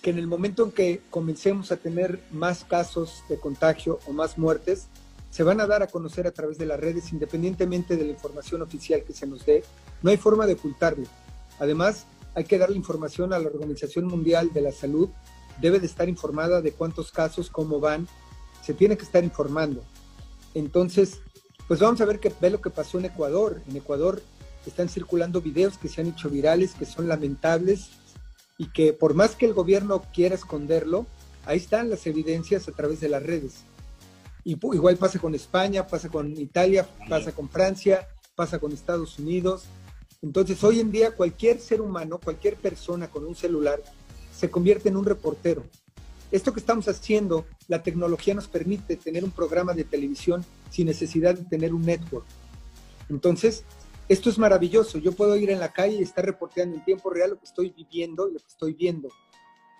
[0.01, 4.37] que en el momento en que comencemos a tener más casos de contagio o más
[4.37, 4.87] muertes,
[5.29, 8.61] se van a dar a conocer a través de las redes independientemente de la información
[8.61, 9.63] oficial que se nos dé.
[10.01, 11.05] No hay forma de ocultarlo.
[11.57, 15.07] Además, hay que darle información a la Organización Mundial de la Salud.
[15.61, 18.07] Debe de estar informada de cuántos casos, cómo van.
[18.63, 19.83] Se tiene que estar informando.
[20.53, 21.19] Entonces,
[21.67, 23.61] Pues vamos a ver qué ve lo que pasó en Ecuador.
[23.69, 24.23] En Ecuador
[24.69, 27.89] están circulando videos que se han hecho virales, que son lamentables
[28.57, 31.05] y que por más que el gobierno quiera esconderlo,
[31.45, 33.63] ahí están las evidencias a través de las redes.
[34.43, 39.65] Y igual pasa con España, pasa con Italia, pasa con Francia, pasa con Estados Unidos.
[40.21, 43.81] Entonces hoy en día cualquier ser humano, cualquier persona con un celular
[44.39, 45.65] se convierte en un reportero.
[46.31, 51.35] Esto que estamos haciendo, la tecnología nos permite tener un programa de televisión sin necesidad
[51.35, 52.25] de tener un network.
[53.09, 53.65] Entonces,
[54.07, 54.97] esto es maravilloso.
[54.97, 57.71] Yo puedo ir en la calle y estar reporteando en tiempo real lo que estoy
[57.75, 59.09] viviendo y lo que estoy viendo.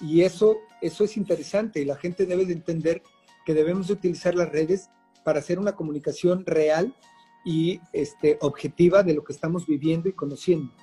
[0.02, 3.02] Y eso, eso es interesante y la gente debe de entender
[3.46, 4.90] que debemos de utilizar las redes
[5.24, 6.94] para hacer una comunicación real
[7.46, 10.74] y este, objetiva de lo que estamos viviendo y conociendo.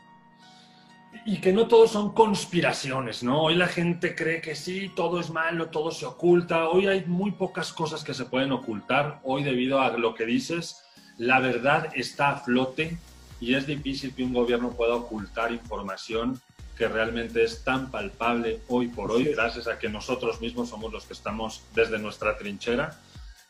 [1.29, 3.43] Y que no todos son conspiraciones, ¿no?
[3.43, 6.69] Hoy la gente cree que sí, todo es malo, todo se oculta.
[6.69, 9.19] Hoy hay muy pocas cosas que se pueden ocultar.
[9.25, 10.85] Hoy debido a lo que dices,
[11.19, 12.97] la verdad está a flote
[13.41, 16.41] y es difícil que un gobierno pueda ocultar información
[16.77, 21.07] que realmente es tan palpable hoy por hoy, gracias a que nosotros mismos somos los
[21.07, 23.01] que estamos desde nuestra trinchera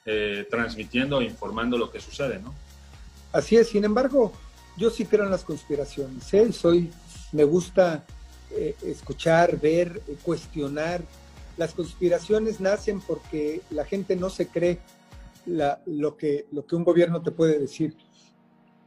[0.07, 2.55] eh, transmitiendo e informando lo que sucede, ¿no?
[3.33, 4.33] Así es, sin embargo,
[4.77, 6.53] yo sí creo en las conspiraciones, ¿eh?
[6.53, 6.91] soy,
[7.33, 8.05] me gusta
[8.51, 11.03] eh, escuchar, ver, cuestionar.
[11.57, 14.79] Las conspiraciones nacen porque la gente no se cree
[15.47, 17.97] lo, que, un gobierno te puede decir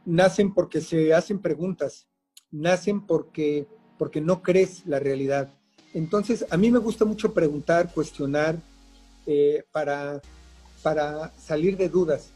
[0.04, 2.08] nacen porque se hacen preguntas,
[2.50, 3.66] nacen porque,
[3.98, 5.52] porque no crees la realidad.
[5.94, 8.58] Entonces, a mí me gusta mucho preguntar, cuestionar,
[9.26, 10.20] eh, para,
[10.82, 12.30] para salir de dudas.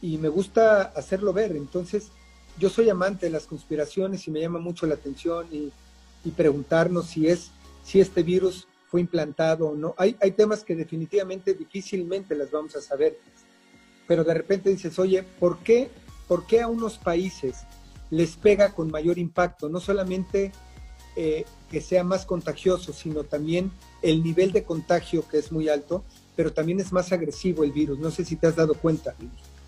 [0.00, 1.56] Y me gusta hacerlo ver.
[1.56, 2.10] Entonces,
[2.58, 5.72] yo soy amante de las conspiraciones y me llama mucho la atención y,
[6.36, 7.50] preguntarnos si es
[7.82, 9.94] si este virus fue implantado o no.
[9.96, 13.18] Hay, hay temas que definitivamente difícilmente las vamos a saber,
[14.06, 15.90] pero de repente dices, oye, ¿por qué
[16.30, 17.64] ¿por qué a unos países
[18.08, 19.68] les pega con mayor impacto?
[19.68, 20.52] No solamente
[21.16, 26.04] eh, que sea más contagioso, sino también el nivel de contagio que es muy alto,
[26.36, 27.98] pero también es más agresivo el virus.
[27.98, 29.16] No sé si te has dado cuenta.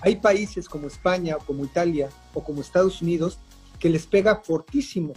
[0.03, 3.38] Hay países como España o como Italia o como Estados Unidos
[3.79, 5.12] que les pega fortísimo.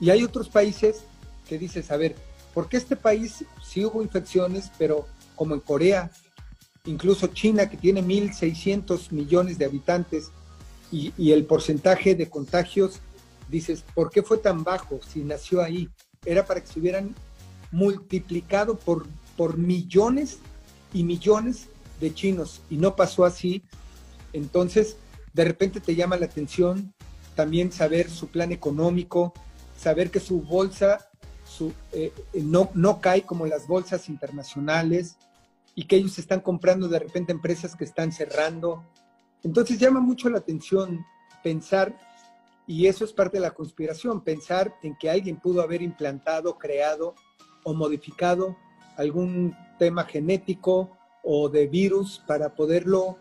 [0.00, 1.04] Y hay otros países
[1.48, 2.16] que dices, a ver,
[2.54, 5.06] ¿por qué este país sí hubo infecciones, pero
[5.36, 6.10] como en Corea,
[6.84, 10.30] incluso China, que tiene 1.600 millones de habitantes,
[10.92, 13.00] y, el porcentaje de contagios,
[13.48, 15.88] dices, ¿por qué fue tan bajo si nació ahí?
[16.24, 17.14] Era para que se hubieran
[17.70, 19.06] multiplicado por,
[19.36, 20.38] por millones
[20.92, 23.62] y millones de chinos y no pasó así.
[24.32, 24.96] Entonces,
[25.32, 26.94] de repente te llama la atención
[27.34, 29.32] también saber su plan económico,
[29.76, 31.08] saber que su bolsa
[31.44, 35.16] su, eh, no, no cae como las bolsas internacionales
[35.74, 38.84] y que ellos están comprando de repente empresas que están cerrando,
[39.42, 41.04] entonces llama mucho la atención
[41.42, 41.98] pensar,
[42.66, 47.14] y eso es parte de la conspiración, pensar en que alguien pudo haber implantado, creado
[47.64, 48.56] o modificado
[48.96, 53.18] algún tema genético o de virus para poderlo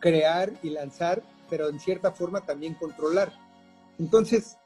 [0.00, 3.32] crear y lanzar, pero en cierta forma también controlar.
[3.98, 4.56] Entonces,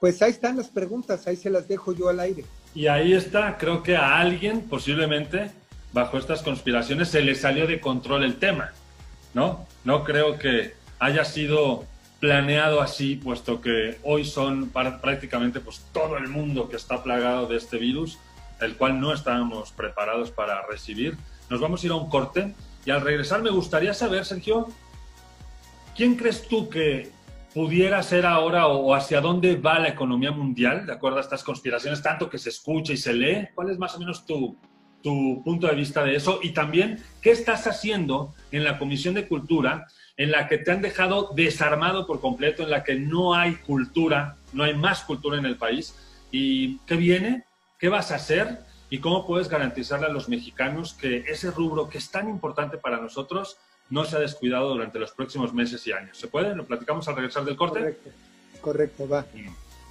[0.00, 2.44] pues ahí están las preguntas, ahí se las dejo yo al aire.
[2.74, 5.50] Y ahí está, creo que a alguien posiblemente
[5.92, 8.72] bajo estas conspiraciones se le salió de control el tema.
[9.36, 9.66] ¿no?
[9.84, 11.84] No creo que haya sido
[12.20, 17.58] planeado así, puesto que hoy son prácticamente pues, todo el mundo que está plagado de
[17.58, 18.18] este virus,
[18.62, 21.18] el cual no estábamos preparados para recibir.
[21.50, 22.54] Nos vamos a ir a un corte
[22.86, 24.68] y al regresar me gustaría saber, Sergio,
[25.96, 27.10] ¿quién crees tú que
[27.52, 32.00] pudiera ser ahora o hacia dónde va la economía mundial, de acuerdo a estas conspiraciones,
[32.00, 33.48] tanto que se escucha y se lee?
[33.54, 34.56] ¿Cuál es más o menos tu,
[35.02, 39.26] tu punto de vista de eso y también qué estás haciendo en la Comisión de
[39.26, 43.56] Cultura en la que te han dejado desarmado por completo, en la que no hay
[43.56, 45.94] cultura, no hay más cultura en el país.
[46.30, 47.44] ¿Y qué viene?
[47.78, 48.60] ¿Qué vas a hacer?
[48.88, 53.00] ¿Y cómo puedes garantizarle a los mexicanos que ese rubro que es tan importante para
[53.00, 53.58] nosotros
[53.90, 56.18] no se ha descuidado durante los próximos meses y años?
[56.18, 56.54] ¿Se puede?
[56.54, 57.80] ¿Lo platicamos al regresar del corte?
[57.80, 58.10] Correcto,
[58.60, 59.26] correcto, va.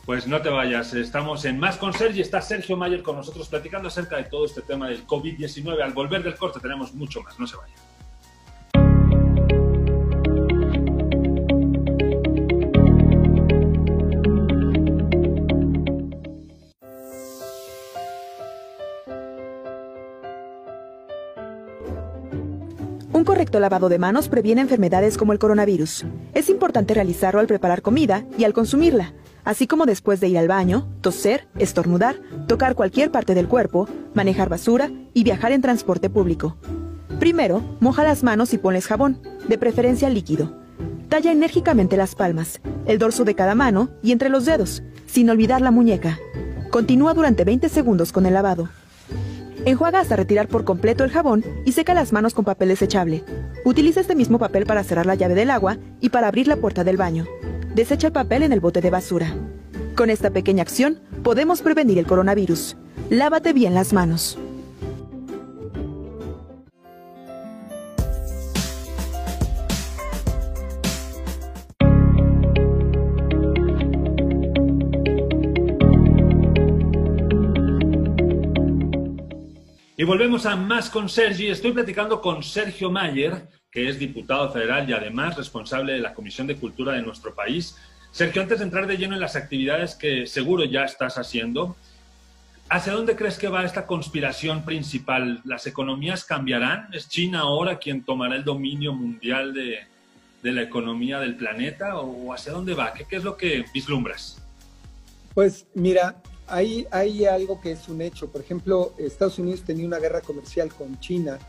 [0.05, 3.87] Pues no te vayas, estamos en Más con Sergio, está Sergio Mayer con nosotros platicando
[3.87, 5.81] acerca de todo este tema del COVID-19.
[5.81, 7.84] Al volver del corte tenemos mucho más, no se vayan.
[23.25, 26.05] Correcto lavado de manos previene enfermedades como el coronavirus.
[26.33, 29.13] Es importante realizarlo al preparar comida y al consumirla
[29.45, 32.15] así como después de ir al baño, toser, estornudar,
[32.47, 36.57] tocar cualquier parte del cuerpo, manejar basura y viajar en transporte público.
[37.19, 40.51] Primero, moja las manos y ponles jabón, de preferencia líquido.
[41.07, 45.61] Talla enérgicamente las palmas, el dorso de cada mano y entre los dedos, sin olvidar
[45.61, 46.19] la muñeca.
[46.71, 48.67] Continúa durante 20 segundos con el lavado.
[49.65, 53.23] Enjuaga hasta retirar por completo el jabón y seca las manos con papel desechable.
[53.63, 56.83] Utiliza este mismo papel para cerrar la llave del agua y para abrir la puerta
[56.83, 57.25] del baño.
[57.73, 59.35] Desecha el papel en el bote de basura.
[59.95, 62.77] Con esta pequeña acción podemos prevenir el coronavirus.
[63.09, 64.37] Lávate bien las manos.
[79.97, 81.47] Y volvemos a Más con Sergi.
[81.47, 86.47] Estoy platicando con Sergio Mayer, que es diputado federal y además responsable de la Comisión
[86.47, 87.77] de Cultura de nuestro país.
[88.11, 91.77] Sergio, antes de entrar de lleno en las actividades que seguro ya estás haciendo,
[92.67, 95.39] ¿hacia dónde crees que va esta conspiración principal?
[95.45, 96.89] ¿Las economías cambiarán?
[96.91, 99.79] ¿Es China ahora quien tomará el dominio mundial de,
[100.43, 101.95] de la economía del planeta?
[101.99, 102.93] ¿O hacia dónde va?
[102.93, 104.45] ¿Qué, qué es lo que vislumbras?
[105.33, 108.29] Pues mira, hay, hay algo que es un hecho.
[108.29, 111.39] Por ejemplo, Estados Unidos tenía una guerra comercial con China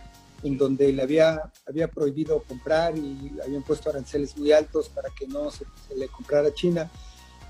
[0.43, 1.51] en donde le había,
[1.95, 5.65] prohibido comprar y habían puesto aranceles muy altos para que no se,
[5.97, 6.91] le comprara a China.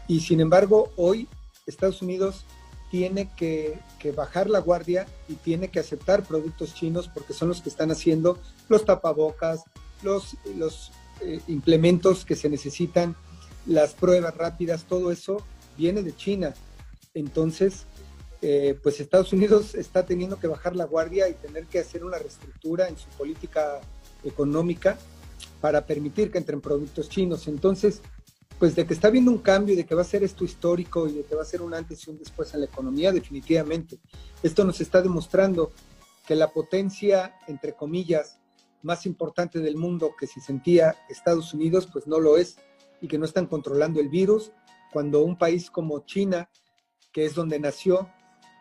[0.08, 1.28] Y sin embargo, hoy
[1.66, 2.44] Estados Unidos
[2.90, 7.60] tiene que, que, bajar la guardia y tiene que aceptar productos chinos porque son los
[7.60, 8.38] que están haciendo
[8.68, 9.64] los tapabocas,
[10.02, 13.16] los, los eh, implementos que se necesitan,
[13.66, 15.42] las pruebas rápidas, todo eso
[15.76, 16.54] viene de China.
[17.16, 17.86] Entonces,
[18.42, 22.18] eh, pues Estados Unidos está teniendo que bajar la guardia y tener que hacer una
[22.18, 23.80] reestructura en su política
[24.22, 24.98] económica
[25.60, 27.48] para permitir que entren productos chinos.
[27.48, 28.02] Entonces,
[28.58, 31.08] pues de que está habiendo un cambio y de que va a ser esto histórico
[31.08, 33.98] y de que va a ser un antes y un después en la economía, definitivamente.
[34.42, 35.72] Esto nos está demostrando
[36.26, 38.38] que la potencia, entre comillas,
[38.82, 42.56] más importante del mundo que se sentía Estados Unidos, pues no lo es
[43.00, 44.52] y que no están controlando el virus,
[44.92, 46.48] cuando un país como China
[47.16, 48.10] que es donde nació,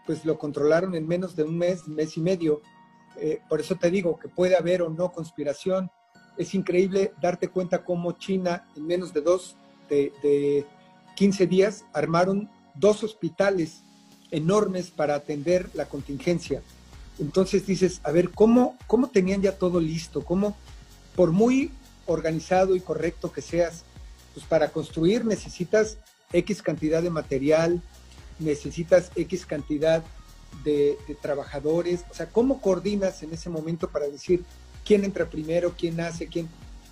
[0.06, 2.62] pues lo controlaron en menos de un mes, mes y medio.
[3.18, 5.92] Eh, por eso te digo que puede haber o no conspiración.
[6.38, 9.58] Es increíble darte cuenta cómo China en menos de dos,
[9.90, 10.66] de, de
[11.18, 13.84] 15 días, armaron dos hospitales
[14.32, 16.62] enormes para atender la contingencia.
[17.20, 20.24] Entonces dices, a ver, ¿cómo, cómo tenían ya todo listo?
[20.24, 20.56] ¿Cómo,
[21.14, 21.74] por muy
[22.06, 23.84] organizado y correcto que seas,
[24.34, 25.98] pues para construir necesitas
[26.32, 27.82] X cantidad de material,
[28.40, 30.04] necesitas X cantidad
[30.64, 34.44] de, trabajadores, o sea, ¿cómo coordinas en ese momento para decir
[34.86, 36.48] quién entra primero, quién hace, quién...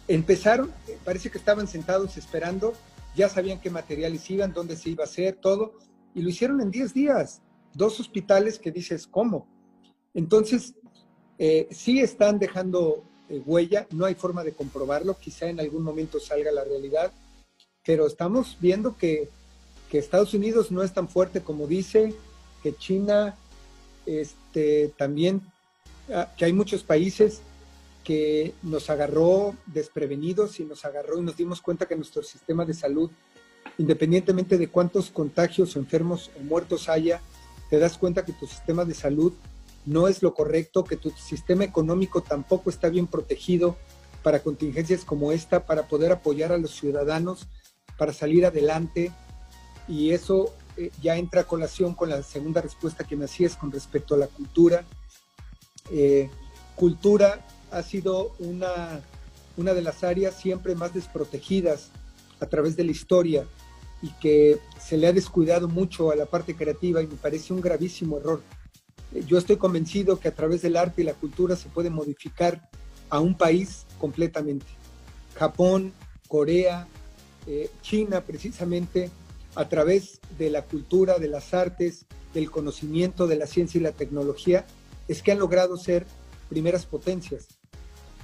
[0.08, 2.74] Empezaron, eh, parece que estaban sentados esperando,
[3.16, 5.74] ya sabían qué materiales iban, dónde se iba a hacer, todo,
[6.14, 7.41] y lo hicieron en 10 días,
[7.74, 9.48] dos hospitales que dices, ¿cómo?
[10.14, 10.74] Entonces,
[11.38, 16.20] eh, sí están dejando eh, huella, no hay forma de comprobarlo, quizá en algún momento
[16.20, 17.12] salga la realidad,
[17.86, 19.30] pero estamos viendo que
[19.94, 22.16] que Estados Unidos no es tan fuerte como dice,
[22.64, 23.38] que China
[24.08, 25.44] este, también,
[26.12, 27.41] ah, que hay muchos países
[28.04, 32.74] que nos agarró desprevenidos y nos agarró y nos dimos cuenta que nuestro sistema de
[32.74, 33.12] salud,
[33.78, 37.22] independientemente de cuántos contagios enfermos o muertos haya,
[37.70, 39.32] te das cuenta que tu sistema de salud
[39.86, 43.78] no es lo correcto, que tu sistema económico tampoco está bien protegido
[44.24, 47.46] para contingencias como esta, para poder apoyar a los ciudadanos,
[47.96, 49.12] para salir adelante,
[49.88, 53.72] y eso eh, ya entra a colación con la segunda respuesta que me hacías con
[53.72, 54.86] respecto a la cultura.
[55.92, 56.30] Eh,
[56.76, 59.02] cultura ha sido una,
[59.58, 61.90] una de las áreas siempre más desprotegidas
[62.40, 63.46] a través de la historia
[64.02, 67.62] y que se le ha descuidado mucho a la parte creativa y me parece un
[67.62, 68.42] gravísimo error.
[69.14, 72.70] Eh, yo estoy convencido que a través del arte y la cultura se puede modificar
[73.10, 74.66] a un país completamente.
[75.36, 75.94] Japón,
[76.28, 76.88] Corea,
[77.82, 79.12] China precisamente
[79.56, 83.91] a través de la cultura, de las artes, del conocimiento, de la ciencia y la
[83.91, 84.66] tecnología,
[85.08, 86.06] es que han logrado ser
[86.49, 87.47] primeras potencias.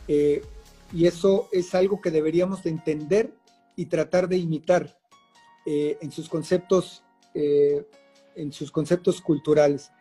[0.08, 0.44] Eh,
[0.92, 3.34] y eso es algo que deberíamos de entender
[3.76, 4.98] y tratar de imitar
[5.66, 7.04] eh, en sus conceptos,
[7.34, 7.86] eh,
[8.36, 9.92] en sus conceptos culturales.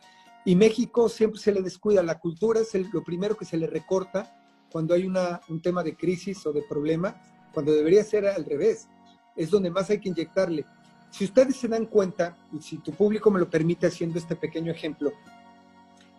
[0.45, 4.35] Y México siempre se le descuida, la cultura es lo primero que se le recorta
[4.73, 7.21] cuando hay una, un tema de crisis o de problema,
[7.53, 8.89] cuando debería ser al revés,
[9.37, 10.65] es donde más hay que inyectarle.
[11.11, 14.71] Si ustedes se dan cuenta, y si tu público me lo permite haciendo este pequeño
[14.71, 15.13] ejemplo,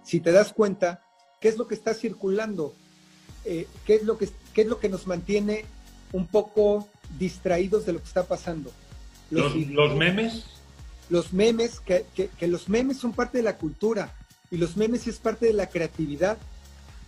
[0.04, 1.04] si te das cuenta,
[1.40, 2.74] ¿qué es lo que está circulando?
[3.46, 5.66] Eh, ¿qué, es lo que, ¿Qué es lo que nos mantiene
[6.12, 6.88] un poco
[7.18, 8.72] distraídos de lo que está pasando?
[9.32, 10.46] Los, los, memes.
[11.10, 14.16] Los memes, que, que, los memes son parte de la cultura
[14.50, 16.38] y los memes es parte de la creatividad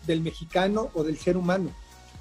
[0.06, 1.72] del mexicano o del ser humano.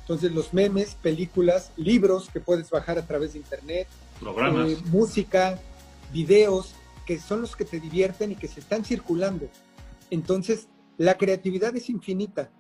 [0.01, 3.87] Entonces los memes, películas, libros que puedes bajar a través de internet,
[4.21, 4.69] Programas.
[4.69, 5.59] eh, música,
[6.13, 6.75] videos,
[7.07, 9.49] que son los que te divierten y que se están circulando.
[10.11, 10.69] Entonces,
[10.99, 12.51] la creatividad es infinita.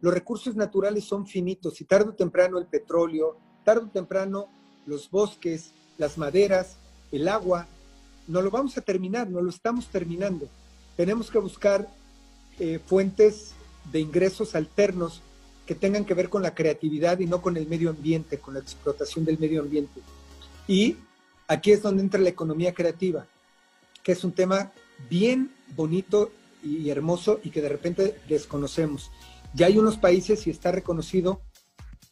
[0.00, 4.48] Los recursos naturales son finitos y tarde o temprano el petróleo, tarde o temprano
[4.86, 6.76] los bosques, las maderas,
[7.12, 7.66] el agua,
[8.26, 10.48] no lo vamos a terminar, no lo estamos terminando.
[10.96, 11.88] Tenemos que buscar
[12.58, 13.52] eh, fuentes
[13.92, 15.20] de ingresos alternos
[15.66, 18.60] que tengan que ver con la creatividad y no con el medio ambiente, con la
[18.60, 20.00] explotación del medio ambiente.
[20.66, 20.96] Y
[21.50, 23.26] aquí es donde entra la economía creativa,
[24.04, 24.70] que es un tema
[25.10, 26.30] bien bonito
[26.62, 29.10] y hermoso y que de repente desconocemos.
[29.52, 31.40] Ya hay unos países y está reconocido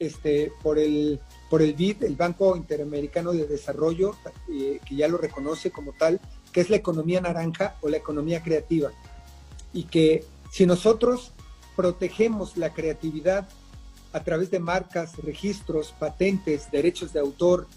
[0.01, 1.21] este, por, el,
[1.51, 4.17] por el BID, el Banco Interamericano de Desarrollo,
[4.53, 6.21] eh, que ya lo reconoce como tal,
[6.53, 8.91] que es la economía naranja o la economía creativa.
[9.73, 11.31] Y que si nosotros
[11.77, 13.49] protegemos la creatividad
[14.13, 17.69] a través de marcas, registros, patentes, derechos de autor,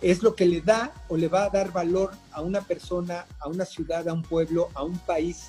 [0.00, 3.48] es lo que le da o le va a dar valor a una persona, a
[3.48, 5.48] una ciudad, a un pueblo, a un país.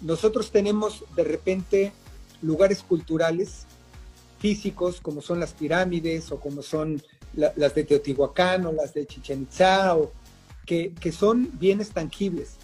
[0.00, 1.92] Nosotros tenemos de repente
[2.40, 3.66] lugares culturales
[4.38, 7.02] físicos como son las pirámides o como son
[7.34, 10.12] la, las de Teotihuacán o las de Chichen Itza, o,
[10.64, 12.56] que, que son bienes tangibles.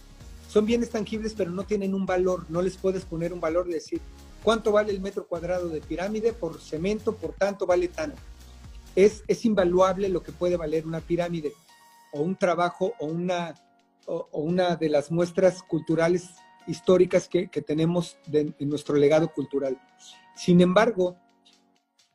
[0.49, 3.74] Son bienes tangibles pero no tienen un valor, no les puedes poner un valor de
[3.74, 4.01] decir
[4.45, 8.20] cuánto vale el metro cuadrado de pirámide por cemento, por tanto vale tanto.
[8.95, 11.53] Es, es invaluable lo que puede valer una pirámide
[12.12, 13.55] o un trabajo o una,
[14.07, 16.30] o, una de las muestras culturales
[16.66, 19.78] históricas que, que tenemos de, en nuestro legado cultural.
[20.36, 21.16] Sin embargo,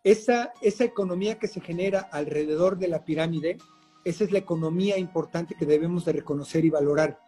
[0.03, 3.57] esa, esa economía que se genera alrededor de la pirámide,
[4.05, 7.19] esa es la economía importante que debemos de reconocer y valorar.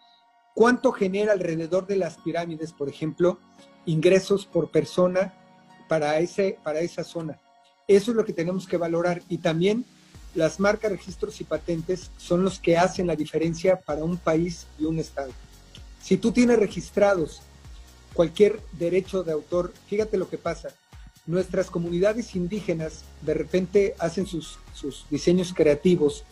[0.55, 3.39] ¿Cuánto genera alrededor de las pirámides, por ejemplo,
[3.85, 5.33] ingresos por persona
[5.87, 7.39] para, ese, para esa zona?
[7.95, 9.21] Eso es lo que tenemos que valorar.
[9.27, 9.85] Y también
[10.33, 14.85] las marcas, registros y patentes son los que hacen la diferencia para un país y
[14.85, 15.31] un estado.
[16.01, 17.41] Si tú tienes registrados
[18.13, 20.69] cualquier derecho de autor, fíjate lo que pasa.
[21.27, 26.23] Nuestras comunidades indígenas de repente hacen sus, sus diseños creativos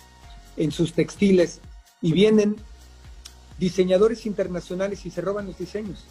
[0.57, 1.59] en sus textiles
[2.01, 2.55] y vienen
[3.59, 6.05] diseñadores internacionales y se roban los diseños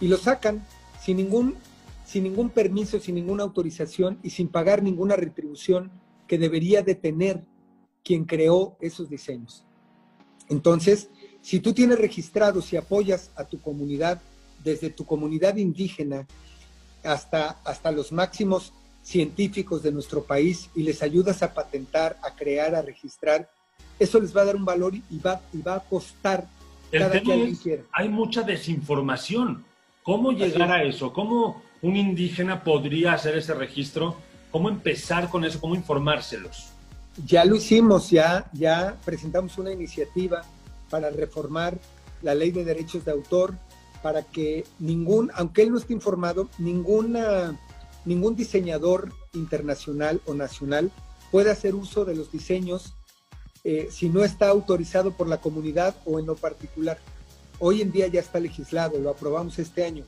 [0.00, 0.66] y los sacan
[1.04, 1.56] sin ningún,
[2.10, 5.92] sin ningún permiso, sin ninguna autorización y sin pagar ninguna retribución
[6.26, 7.44] que debería de tener
[8.02, 9.64] quien creó esos diseños.
[10.48, 11.08] Entonces,
[11.40, 14.20] si tú tienes registrados y apoyas a tu comunidad,
[14.64, 16.26] desde tu comunidad indígena
[17.04, 22.74] hasta, hasta los máximos científicos de nuestro país y les ayudas a patentar, a crear,
[22.74, 23.48] a registrar,
[24.00, 26.48] eso les va a dar un valor y va, y va a costar
[26.90, 27.84] El cada que alguien es, quiera.
[27.92, 29.64] hay mucha desinformación.
[30.02, 31.12] ¿Cómo llegar a eso?
[31.12, 34.16] ¿Cómo un indígena podría hacer ese registro?
[34.50, 35.60] ¿Cómo empezar con eso?
[35.60, 36.68] ¿Cómo informárselos?
[37.26, 40.42] Ya lo hicimos, ya, ya presentamos una iniciativa
[40.88, 41.78] para reformar
[42.22, 43.54] la ley de derechos de autor,
[44.02, 47.58] para que ningún, aunque él no esté informado, ninguna,
[48.04, 50.90] ningún diseñador internacional o nacional
[51.30, 52.94] pueda hacer uso de los diseños
[53.62, 56.98] eh, si no está autorizado por la comunidad o en lo particular.
[57.58, 60.04] Hoy en día ya está legislado, lo aprobamos este año.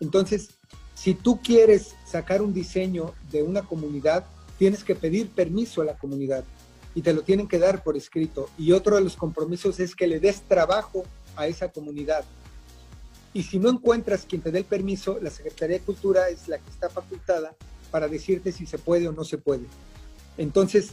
[0.00, 0.53] Entonces,
[0.94, 4.24] si tú quieres sacar un diseño de una comunidad,
[4.58, 6.44] tienes que pedir permiso a la comunidad
[6.94, 8.48] y te lo tienen que dar por escrito.
[8.56, 11.04] Y otro de los compromisos es que le des trabajo
[11.36, 12.24] a esa comunidad.
[13.32, 16.58] Y si no encuentras quien te dé el permiso, la Secretaría de Cultura es la
[16.58, 17.54] que está facultada
[17.90, 19.64] para decirte si se puede o no se puede.
[20.38, 20.92] Entonces,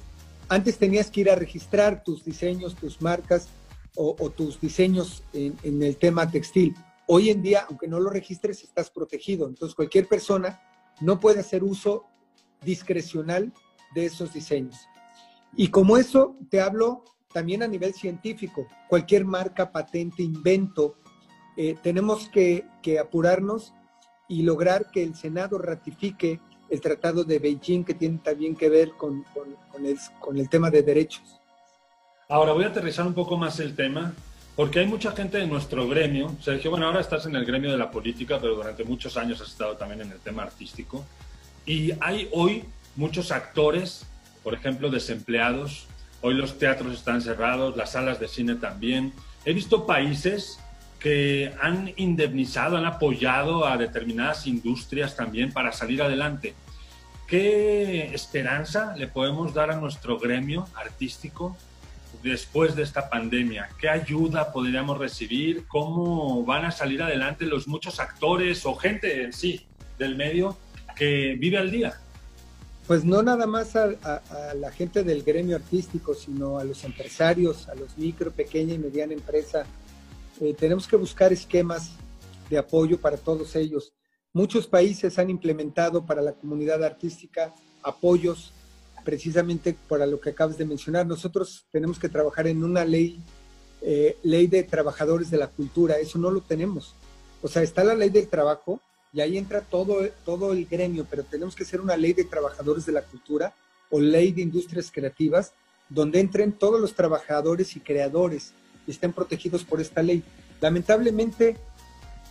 [0.49, 3.47] antes tenías que ir a registrar tus diseños, tus marcas
[3.95, 6.75] o, tus diseños en, el tema textil.
[7.13, 9.45] Hoy en día, aunque no lo registres, estás protegido.
[9.45, 10.61] Entonces, cualquier persona
[11.01, 12.05] no puede hacer uso
[12.61, 13.51] discrecional
[13.93, 14.77] de esos diseños.
[15.57, 17.03] Y como eso, te hablo
[17.33, 18.65] también a nivel científico.
[18.87, 20.95] Cualquier marca, patente, invento,
[21.57, 22.63] eh, tenemos que,
[22.97, 23.73] apurarnos
[24.29, 26.39] y lograr que el Senado ratifique
[26.69, 29.25] el Tratado de Beijing que tiene también que ver con
[30.37, 31.41] el tema de derechos.
[32.29, 34.13] Ahora voy a aterrizar un poco más el tema,
[34.55, 36.35] porque hay mucha gente de nuestro gremio.
[36.41, 39.49] Sergio, bueno, ahora estás en el gremio de la política, pero durante muchos años has
[39.49, 41.05] estado también en el tema artístico.
[41.65, 44.05] Y hay hoy muchos actores,
[44.43, 45.87] por ejemplo, desempleados.
[46.21, 49.13] Hoy los teatros están cerrados, las salas de cine también.
[49.45, 50.59] He visto países
[50.99, 56.53] que han indemnizado, han apoyado a determinadas industrias también para salir adelante.
[57.25, 61.57] ¿Qué esperanza le podemos dar a nuestro gremio artístico
[62.23, 63.69] después de esta pandemia?
[63.79, 65.65] ¿Qué ayuda podríamos recibir?
[65.67, 69.65] ¿Cómo van a salir adelante los muchos actores o gente en sí
[69.97, 70.57] del medio
[70.95, 71.99] que vive al día?
[72.91, 74.21] pues no nada más a,
[74.53, 79.13] la gente del gremio artístico, sino a los empresarios, a los micro, pequeña y mediana
[79.13, 79.65] empresa.
[80.41, 81.91] Eh, tenemos que buscar esquemas
[82.49, 83.93] de apoyo para todos ellos.
[84.33, 88.51] Muchos países han implementado para la comunidad artística apoyos
[89.03, 91.05] precisamente para lo que acabas de mencionar.
[91.05, 93.19] Nosotros tenemos que trabajar en una ley,
[93.81, 95.97] eh, ley de trabajadores de la cultura.
[95.97, 96.95] Eso no lo tenemos.
[97.41, 98.79] O sea, está la ley del trabajo,
[99.13, 102.85] y ahí entra todo, todo el gremio, pero tenemos que hacer una ley de trabajadores
[102.85, 103.53] de la cultura
[103.89, 105.53] o ley de industrias creativas,
[105.89, 108.53] donde entren todos los trabajadores y creadores
[108.87, 110.23] y estén protegidos por esta ley.
[110.61, 111.57] Lamentablemente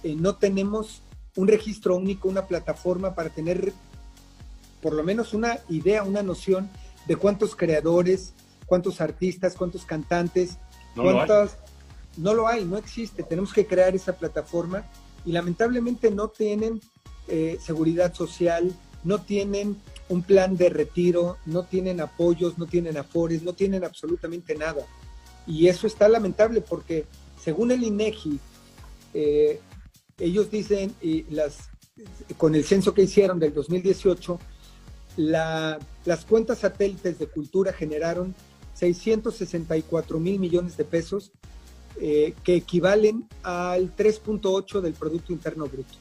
[0.02, 1.02] eh, no tenemos
[1.36, 3.72] un registro único, una plataforma para tener
[4.80, 6.70] por lo menos una idea, una noción
[7.06, 8.34] de cuántos creadores,
[8.66, 10.58] cuántos artistas, cuántos cantantes,
[10.94, 11.58] no cuántas...
[12.16, 13.22] no lo hay, no existe.
[13.22, 14.84] Tenemos que crear esa plataforma
[15.24, 16.80] y lamentablemente no tienen
[17.28, 18.74] eh, seguridad social,
[19.04, 19.76] no tienen
[20.08, 24.84] un plan de retiro, no tienen apoyos, no tienen afores, no tienen absolutamente nada.
[25.46, 27.06] Y eso está lamentable porque
[27.42, 28.38] según el INEGI,
[29.14, 29.60] eh,
[30.18, 31.70] ellos dicen, y las,
[32.36, 34.38] con el censo que hicieron del 2018,
[35.16, 38.34] las cuentas satélites de cultura generaron
[38.74, 41.32] 664 mil millones de pesos
[42.00, 45.94] eh, que equivalen al 3.8 del Producto Interno Bruto.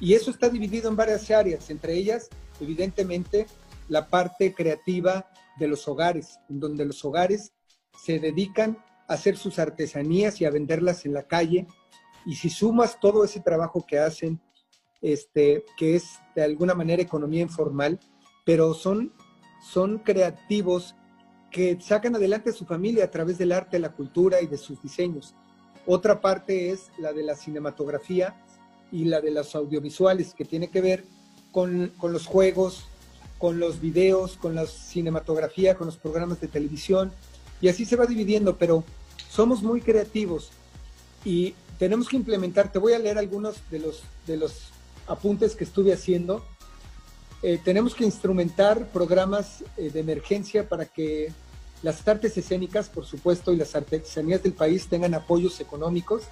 [0.00, 2.28] Y eso está dividido en varias áreas, entre ellas,
[2.60, 3.46] evidentemente,
[3.88, 7.52] la parte creativa de los hogares, en donde los hogares
[7.96, 8.78] se dedican
[9.08, 11.66] a hacer sus artesanías y a venderlas en la calle.
[12.24, 14.40] Y si sumas todo ese trabajo que hacen,
[15.00, 17.98] este, que es de alguna manera economía informal,
[18.48, 19.12] pero son,
[19.60, 20.94] son creativos
[21.50, 24.80] que sacan adelante a su familia a través del arte, la cultura y de sus
[24.80, 25.34] diseños.
[25.84, 28.42] Otra parte es la de la cinematografía
[28.90, 31.04] y la de los audiovisuales, que tiene que ver
[31.52, 32.86] con, los juegos,
[33.36, 37.12] con los videos, con la cinematografía, con los programas de televisión,
[37.60, 38.82] y así se va dividiendo, pero
[39.28, 40.52] somos muy creativos
[41.22, 44.70] y tenemos que implementar, te voy a leer algunos de los, de los
[45.06, 46.42] apuntes que estuve haciendo
[47.42, 51.32] eh, tenemos que instrumentar programas eh, de emergencia para que
[51.82, 56.24] las artes escénicas, por supuesto, y las artesanías del país tengan apoyos económicos.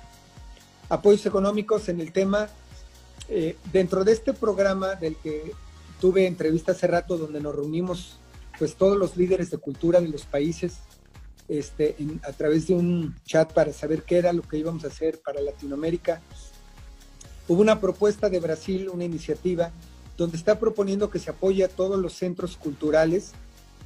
[0.88, 2.48] Apoyos económicos en el tema,
[3.28, 5.52] eh, dentro de este programa del que
[6.00, 8.18] tuve entrevista hace rato, donde nos reunimos
[8.58, 10.78] pues todos los líderes de cultura de los países
[11.48, 15.20] este, a través de un chat para saber qué era lo que íbamos a hacer
[15.24, 16.20] para Latinoamérica.
[17.46, 19.70] Hubo una propuesta de Brasil, una iniciativa
[20.16, 23.32] donde está proponiendo que se apoye a todos los centros culturales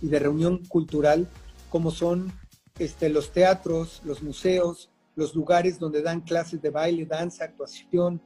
[0.01, 1.29] y de reunión cultural,
[1.69, 2.33] como son
[2.79, 8.21] este, los teatros, los museos, los lugares donde dan clases de baile, danza, actuación,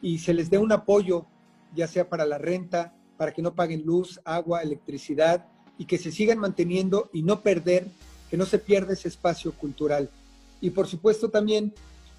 [0.00, 1.26] y se les dé un apoyo,
[1.74, 5.46] ya sea para la renta, para que no paguen luz, agua, electricidad,
[5.76, 7.86] y que se sigan manteniendo y no perder,
[8.30, 10.08] que no se pierda ese espacio cultural.
[10.60, 11.74] Y por supuesto también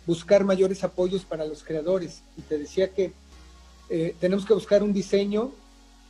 [0.06, 2.24] buscar mayores apoyos para los creadores.
[2.38, 3.14] Y te decía que
[3.94, 5.52] eh, tenemos que buscar un diseño,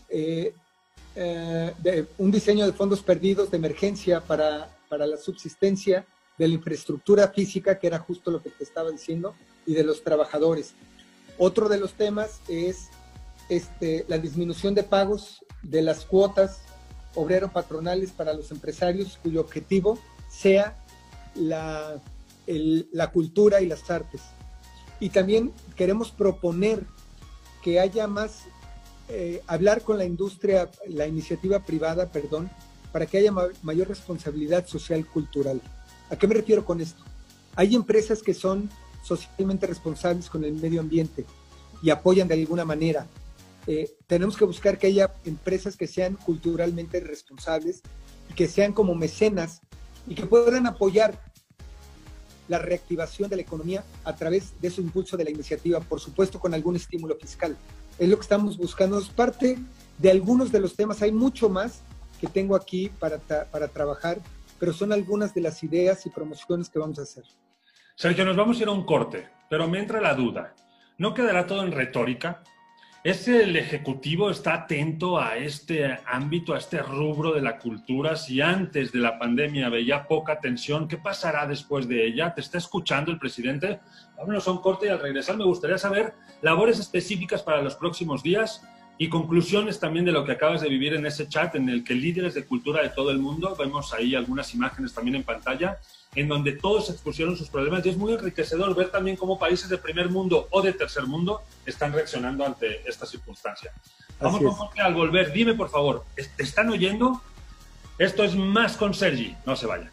[0.07, 0.53] eh,
[1.15, 6.05] eh, de, un diseño de fondos perdidos de emergencia para, para, la subsistencia
[6.37, 9.33] de la infraestructura física, que era justo lo que te estaba diciendo,
[9.65, 10.75] y de los trabajadores.
[11.39, 12.89] Otro de los temas es
[13.49, 16.61] este, la disminución de pagos de las cuotas
[17.15, 19.97] obrero-patronales para los empresarios, cuyo objetivo
[20.29, 20.77] sea
[21.33, 21.99] la,
[22.45, 24.21] la cultura y las artes.
[24.99, 26.85] Y también queremos proponer
[27.61, 28.43] que haya más,
[29.09, 32.49] eh, hablar con la industria, la iniciativa privada, perdón,
[32.91, 33.31] para que haya
[33.61, 35.61] mayor responsabilidad social cultural.
[36.09, 37.03] ¿A qué me refiero con esto?
[37.55, 38.69] Hay empresas que son
[39.03, 41.25] socialmente responsables con el medio ambiente
[41.81, 43.07] y apoyan de alguna manera.
[43.67, 47.81] Eh, tenemos que buscar que haya empresas que sean culturalmente responsables
[48.29, 49.61] y que sean como mecenas
[50.07, 51.30] y que puedan apoyar
[52.51, 56.37] la reactivación de la economía a través de su impulso de la iniciativa, por supuesto
[56.37, 57.55] con algún estímulo fiscal.
[57.97, 59.57] Es lo que estamos buscando, es parte
[59.97, 61.81] de algunos de los temas, hay mucho más
[62.19, 64.19] que tengo aquí para, para trabajar,
[64.59, 67.23] pero son algunas de las ideas y promociones que vamos a hacer.
[67.95, 70.53] Sergio, nos vamos a ir a un corte, pero me entra la duda.
[70.97, 72.43] ¿No quedará todo en retórica?
[73.03, 78.15] ¿Es el Ejecutivo está atento a este ámbito, a este rubro de la cultura?
[78.15, 82.35] Si antes de la pandemia veía poca atención, ¿qué pasará después de ella?
[82.35, 83.79] ¿Te está escuchando el presidente?
[84.15, 88.21] Vámonos a un corte y al regresar me gustaría saber labores específicas para los próximos
[88.21, 88.61] días
[89.01, 91.95] y conclusiones también de lo que acabas de vivir en ese chat en el que
[91.95, 95.79] líderes de cultura de todo el mundo, vemos ahí algunas imágenes también en pantalla,
[96.13, 99.79] en donde todos expusieron sus problemas y es muy enriquecedor ver también cómo países de
[99.79, 103.71] primer mundo o de tercer mundo están reaccionando ante esta circunstancia.
[104.19, 105.33] Vamos con Jorge al volver.
[105.33, 107.23] Dime, por favor, ¿te están oyendo?
[107.97, 109.35] Esto es más con Sergi.
[109.47, 109.89] No se vayan.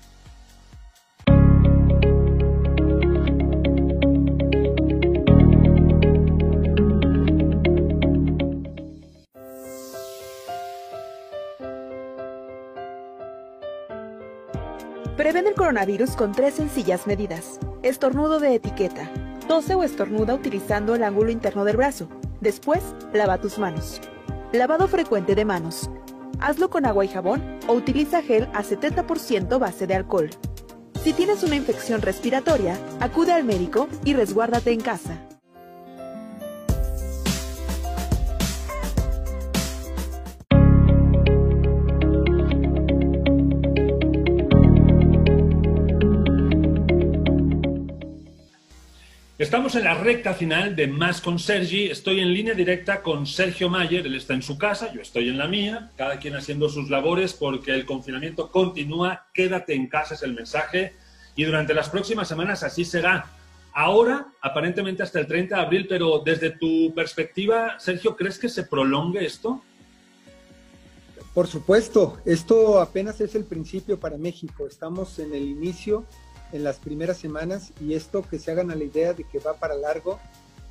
[15.28, 17.60] Prevén el coronavirus con tres sencillas medidas.
[17.82, 19.10] Estornudo de etiqueta.
[19.46, 22.08] Tose o estornuda utilizando el ángulo interno del brazo.
[22.40, 22.80] Después,
[23.12, 24.00] lava tus manos.
[24.52, 25.90] Lavado frecuente de manos.
[26.40, 30.30] Hazlo con agua y jabón o utiliza gel a 70% base de alcohol.
[31.04, 35.27] Si tienes una infección respiratoria, acude al médico y resguárdate en casa.
[49.38, 51.84] Estamos en la recta final de Más con Sergi.
[51.84, 54.04] Estoy en línea directa con Sergio Mayer.
[54.04, 57.34] Él está en su casa, yo estoy en la mía, cada quien haciendo sus labores
[57.34, 59.28] porque el confinamiento continúa.
[59.32, 60.96] Quédate en casa es el mensaje.
[61.36, 63.26] Y durante las próximas semanas así será.
[63.72, 68.64] Ahora, aparentemente hasta el 30 de abril, pero desde tu perspectiva, Sergio, ¿crees que se
[68.64, 69.62] prolongue esto?
[71.32, 74.66] Por supuesto, esto apenas es el principio para México.
[74.66, 76.04] Estamos en el inicio
[76.52, 79.54] en las primeras semanas y esto que se hagan a la idea de que va
[79.54, 80.18] para largo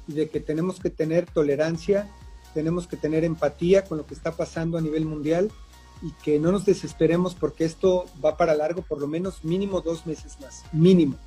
[0.08, 2.08] y de que tenemos que tener tolerancia,
[2.54, 5.52] tenemos que tener empatía con lo que está pasando a nivel mundial
[6.02, 10.06] y que no nos desesperemos porque esto va para largo por lo menos mínimo dos
[10.06, 11.18] meses más, mínimo.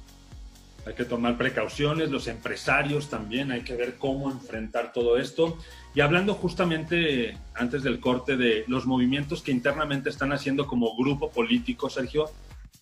[0.86, 5.58] Hay que tomar precauciones, los empresarios también, hay que ver cómo enfrentar todo esto.
[5.94, 11.30] Y hablando justamente antes del corte de los movimientos que internamente están haciendo como grupo
[11.30, 12.30] político, Sergio,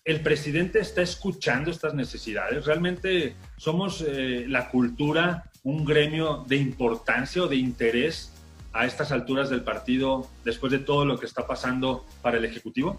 [0.09, 2.65] el presidente está escuchando estas necesidades.
[2.65, 8.33] Realmente somos eh, la cultura un gremio de importancia o de interés
[8.73, 12.99] a estas alturas del partido después de todo lo que está pasando para el Ejecutivo?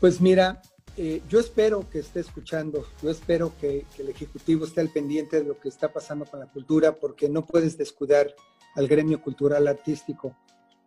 [0.00, 0.60] Pues mira,
[0.98, 5.38] eh, yo espero que esté escuchando, yo espero que, que, el Ejecutivo esté al pendiente
[5.38, 8.34] de lo que está pasando con la cultura, porque no puedes descuidar
[8.74, 10.36] al gremio cultural artístico.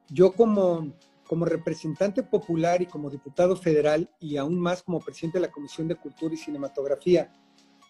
[0.07, 0.93] Yo como
[1.27, 5.87] como representante popular y como diputado federal y aún más como presidente de la Comisión
[5.87, 7.31] de Cultura y Cinematografía,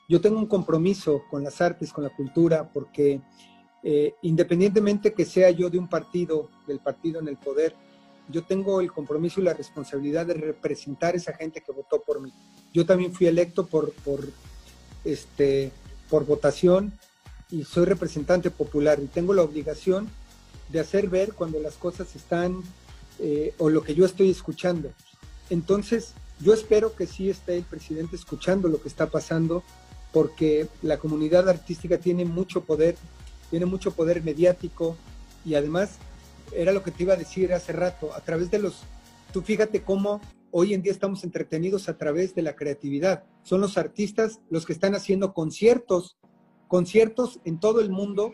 [0.10, 3.22] yo tengo un compromiso con las artes, con la cultura, porque
[3.84, 7.76] eh, independientemente que sea yo de un partido, del partido en el poder,
[8.30, 12.22] yo tengo el compromiso y la responsabilidad de representar a esa gente que votó por
[12.22, 12.32] mí.
[12.74, 14.30] Yo también fui electo por, por,
[15.04, 15.72] este,
[16.10, 16.94] por votación
[17.50, 20.10] y soy representante popular y tengo la obligación
[20.70, 22.64] de hacer ver cuando las cosas están
[23.26, 24.92] eh, o lo que yo estoy escuchando.
[25.50, 29.64] Entonces, yo espero que sí esté el presidente escuchando lo que está pasando,
[30.12, 32.98] porque la comunidad artística tiene mucho poder,
[33.50, 34.98] tiene mucho poder mediático
[35.46, 35.92] y además
[36.54, 38.82] era lo que te iba a decir hace rato, a través de los,
[39.32, 40.20] tú fíjate cómo
[40.52, 43.24] hoy en día estamos entretenidos a través de la creatividad.
[43.44, 46.18] Son los artistas los que están haciendo conciertos,
[46.68, 48.34] conciertos en todo el mundo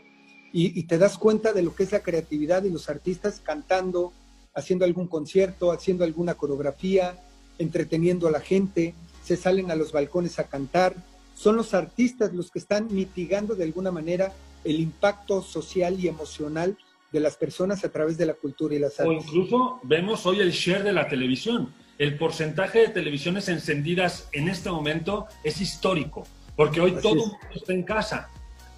[0.51, 4.13] y, y te das cuenta de lo que es la creatividad y los artistas cantando,
[4.59, 7.17] haciendo algún concierto, haciendo alguna coreografía,
[7.57, 8.93] entreteniendo a la gente,
[9.23, 10.95] se salen a los balcones a cantar.
[11.35, 14.33] Son los artistas los que están mitigando de alguna manera
[14.63, 16.77] el impacto social y emocional
[17.11, 19.07] de las personas a través de la cultura y las artes.
[19.07, 21.73] O incluso vemos hoy el share de la televisión.
[21.97, 26.23] El porcentaje de televisiones encendidas en este momento es histórico,
[26.55, 28.29] porque hoy todo el mundo está en casa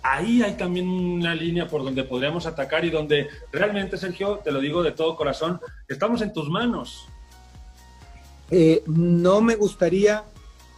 [0.04, 4.60] ahí hay también una línea por donde podríamos atacar y donde realmente, Sergio, te lo
[4.60, 7.08] digo de todo corazón, estamos en tus manos.
[8.50, 10.24] Eh, no me gustaría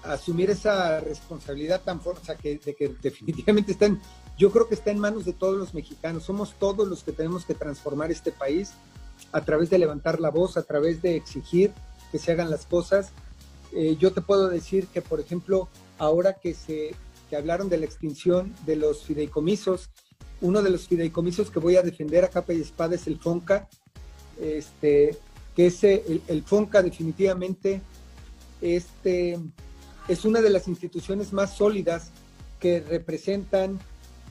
[0.04, 4.00] asumir esa responsabilidad tan fuerte, que, de que definitivamente están,
[4.38, 7.46] yo creo que está en manos de todos los mexicanos, somos todos los que tenemos
[7.46, 8.74] que transformar este país
[9.32, 11.72] a través de levantar la voz, a través de exigir
[12.12, 13.12] que se hagan las cosas.
[13.72, 16.96] Eh, yo te puedo decir que, por ejemplo, ahora que se
[17.36, 19.90] hablaron de la extinción de los fideicomisos.
[20.42, 23.70] Uno de los fideicomisos que voy a defender a capa y espada es el FONCA,
[24.40, 25.18] este,
[25.56, 27.82] que es el, el FONCA definitivamente
[28.64, 29.40] este,
[30.08, 32.12] es una de las instituciones más sólidas
[32.60, 33.80] que representan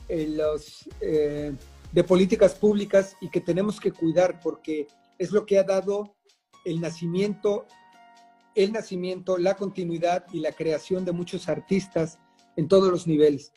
[0.09, 1.53] eh, los, eh,
[1.91, 4.87] de políticas públicas y que tenemos que cuidar porque
[5.19, 6.15] es lo que ha dado
[6.65, 7.67] el nacimiento,
[8.55, 12.17] el nacimiento, la continuidad y la creación de muchos artistas
[12.55, 13.51] en todos los niveles.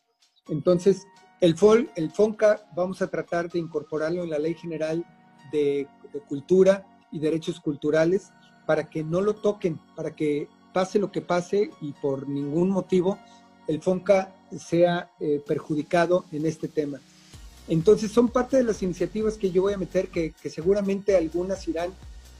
[0.49, 1.07] Entonces,
[1.40, 5.05] el, FOL, el FONCA vamos a tratar de incorporarlo en la Ley General
[5.53, 5.88] de,
[6.28, 8.30] cultura y derechos culturales
[8.64, 13.18] para que no lo toquen, para que pase lo que pase y por ningún motivo
[13.68, 17.01] el FONCA sea eh, perjudicado en este tema.
[17.68, 21.66] Entonces son parte de las iniciativas que yo voy a meter, que, que, seguramente algunas
[21.68, 21.92] irán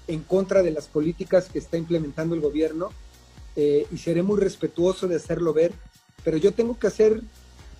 [0.07, 2.91] en contra de las políticas que está implementando el gobierno
[3.57, 5.73] eh, y seré muy respetuoso de hacerlo ver,
[6.27, 7.23] pero yo tengo que hacer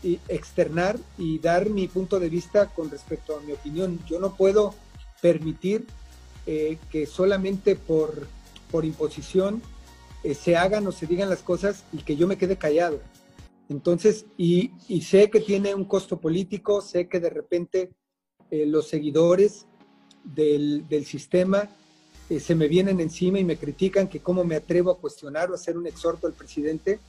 [0.05, 3.99] y externar y dar mi punto de vista con respecto a mi opinión.
[4.07, 4.73] Yo no puedo
[5.21, 5.85] permitir
[6.47, 8.29] eh, que solamente por,
[8.71, 9.61] por imposición
[10.23, 13.01] eh, se hagan o se digan las cosas y que yo me quede callado.
[13.69, 14.71] Entonces, y,
[15.03, 17.91] sé que tiene un costo político, sé que de repente
[18.53, 19.67] los seguidores
[20.23, 21.69] del, del sistema
[22.31, 25.55] eh, se me vienen encima y me critican que cómo me atrevo a cuestionar o
[25.55, 27.01] hacer un exhorto al presidente,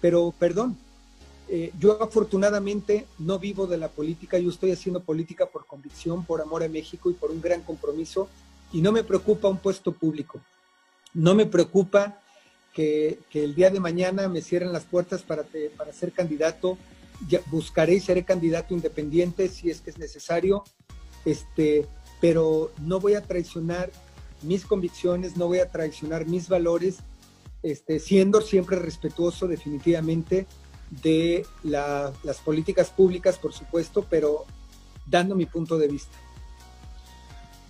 [0.00, 0.76] pero perdón,
[1.48, 6.40] eh, yo afortunadamente no vivo de la política, yo estoy haciendo política por convicción, por
[6.40, 8.28] amor a México y por un gran compromiso
[8.72, 10.40] y no me preocupa un puesto público,
[11.14, 12.20] no me preocupa
[12.74, 15.44] que, el día de mañana me cierren las puertas para,
[15.76, 16.76] para ser candidato,
[17.46, 20.64] buscaré y seré candidato independiente si es que es necesario,
[21.24, 21.86] este,
[22.20, 23.90] pero no voy a traicionar
[24.42, 26.98] mis convicciones, no voy a traicionar mis valores,
[27.62, 30.46] este, siendo siempre respetuoso definitivamente
[30.90, 34.44] de las políticas públicas, por supuesto, pero
[35.06, 36.16] dando mi punto de vista.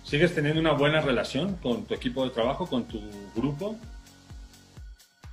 [0.03, 3.01] ¿Sigues teniendo una buena relación con tu equipo de trabajo, con tu
[3.35, 3.75] grupo?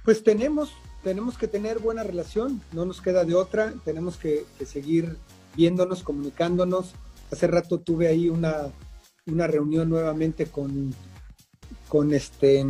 [0.04, 0.72] Pues tenemos,
[1.02, 5.16] tenemos que tener buena relación, no nos queda de otra, tenemos que, seguir
[5.54, 6.94] viéndonos, comunicándonos.
[7.30, 8.72] Hace rato tuve ahí una,
[9.26, 10.94] una reunión nuevamente con
[11.94, 12.64] con, este,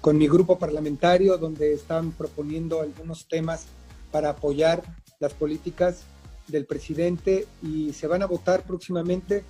[0.00, 3.66] con mi grupo parlamentario, donde están proponiendo algunos temas
[4.12, 4.82] para apoyar
[5.18, 6.04] las políticas
[6.46, 9.44] del presidente y se van a votar próximamente.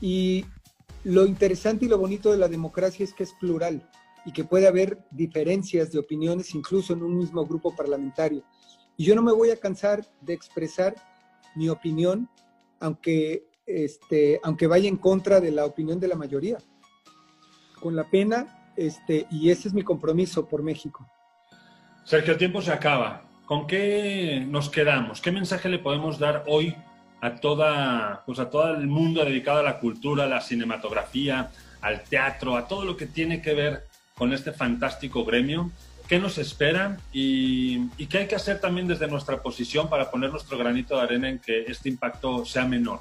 [0.00, 0.44] Y
[1.04, 3.88] lo interesante y lo bonito de la democracia es que es plural
[4.24, 8.42] y que puede haber diferencias de opiniones incluso en un mismo grupo parlamentario.
[8.96, 10.94] Y yo no me voy a cansar de expresar
[11.54, 12.28] mi opinión,
[12.80, 16.58] aunque, este, aunque vaya en contra de la opinión de la mayoría
[17.80, 21.06] con la pena, este, y ese es mi compromiso por México.
[22.04, 23.27] Sergio, el tiempo se acaba.
[23.48, 25.22] ¿Con qué nos quedamos?
[25.22, 26.76] ¿Qué mensaje le podemos dar hoy
[27.22, 32.04] a toda, pues a todo el mundo dedicado a la cultura, a la cinematografía, al
[32.04, 33.86] teatro, a todo lo que tiene que ver
[34.18, 35.70] con este fantástico gremio?
[36.06, 40.30] ¿Qué nos espera y, y qué hay que hacer también desde nuestra posición para poner
[40.30, 43.00] nuestro granito de arena en que este impacto sea menor?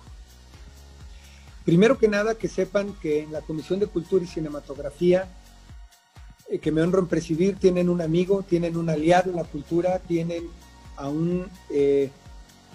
[1.66, 5.28] Primero que nada, que sepan que en la Comisión de Cultura y Cinematografía,
[6.62, 10.44] que me honro en presidir, tienen un amigo, tienen un aliado en la cultura, tienen
[10.96, 12.10] a un, eh,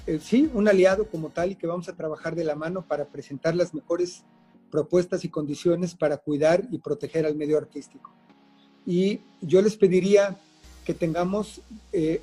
[0.06, 3.06] eh, sí, un aliado como tal y que vamos a trabajar de la mano para
[3.06, 4.22] presentar las mejores
[4.70, 8.12] propuestas y condiciones para cuidar y proteger al medio artístico.
[8.86, 10.36] Y yo les pediría
[10.84, 11.60] que tengamos,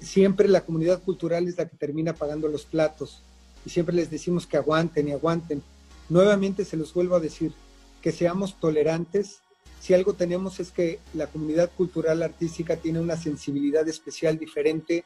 [0.01, 3.23] siempre la comunidad cultural es la que termina pagando los platos
[3.65, 5.63] y siempre les decimos que aguanten y aguanten
[6.09, 7.53] Nuevamente se los vuelvo a decir,
[8.01, 9.41] que seamos tolerantes.
[9.79, 15.05] Si algo tenemos es que la comunidad cultural artística tiene una sensibilidad especial diferente,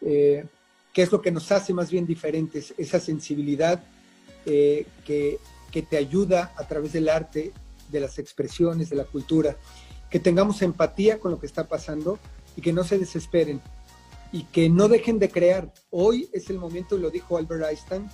[0.00, 0.44] eh,
[0.92, 3.82] que es lo que nos hace más bien diferentes, esa sensibilidad
[4.46, 5.38] eh, que,
[5.70, 7.52] que te ayuda a través del arte,
[7.90, 9.56] de las expresiones, de la cultura,
[10.10, 12.18] que tengamos empatía con lo que está pasando
[12.56, 13.60] y que no se desesperen
[14.32, 15.72] y que no dejen de crear.
[15.90, 18.08] Hoy es el momento, y lo dijo Albert Einstein,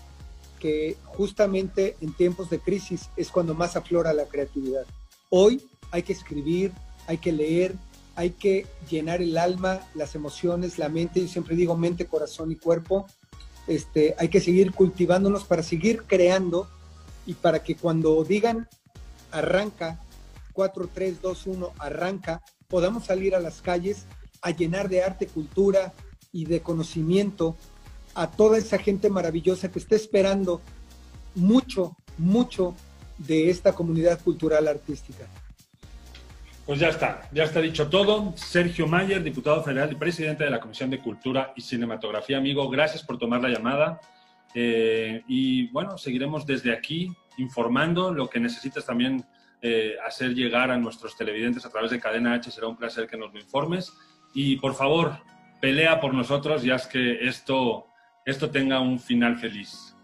[0.58, 4.84] que justamente en tiempos de crisis es cuando más aflora la creatividad.
[5.28, 6.72] Hoy hay que escribir,
[7.06, 7.74] hay que leer,
[8.14, 12.56] hay que llenar el alma, las emociones, la mente, yo siempre digo mente, corazón y
[12.56, 13.06] cuerpo.
[13.66, 16.68] Este, hay que seguir cultivándonos para seguir creando
[17.26, 18.68] y para que cuando digan
[19.30, 20.00] arranca,
[20.52, 24.06] 4, 3, 2, 1, arranca, podamos salir a las calles
[24.40, 25.92] a llenar de arte, cultura
[26.32, 27.56] y de conocimiento
[28.14, 30.62] a toda esa gente maravillosa que está esperando
[31.34, 32.74] mucho, mucho
[33.18, 35.26] de esta comunidad cultural artística.
[36.66, 38.32] Pues ya está, ya está dicho todo.
[38.36, 42.38] Sergio Mayer, diputado federal y presidente de la Comisión de Cultura y Cinematografía.
[42.38, 44.00] Amigo, gracias por tomar la llamada.
[44.52, 49.24] Eh, y bueno, seguiremos desde aquí informando lo que necesitas también
[49.62, 52.50] eh, hacer llegar a nuestros televidentes a través de Cadena H.
[52.50, 53.92] Será un placer que nos lo informes.
[54.34, 55.18] Y por favor,
[55.60, 57.86] pelea por nosotros, ya es que esto
[58.26, 59.94] esto tenga un final feliz.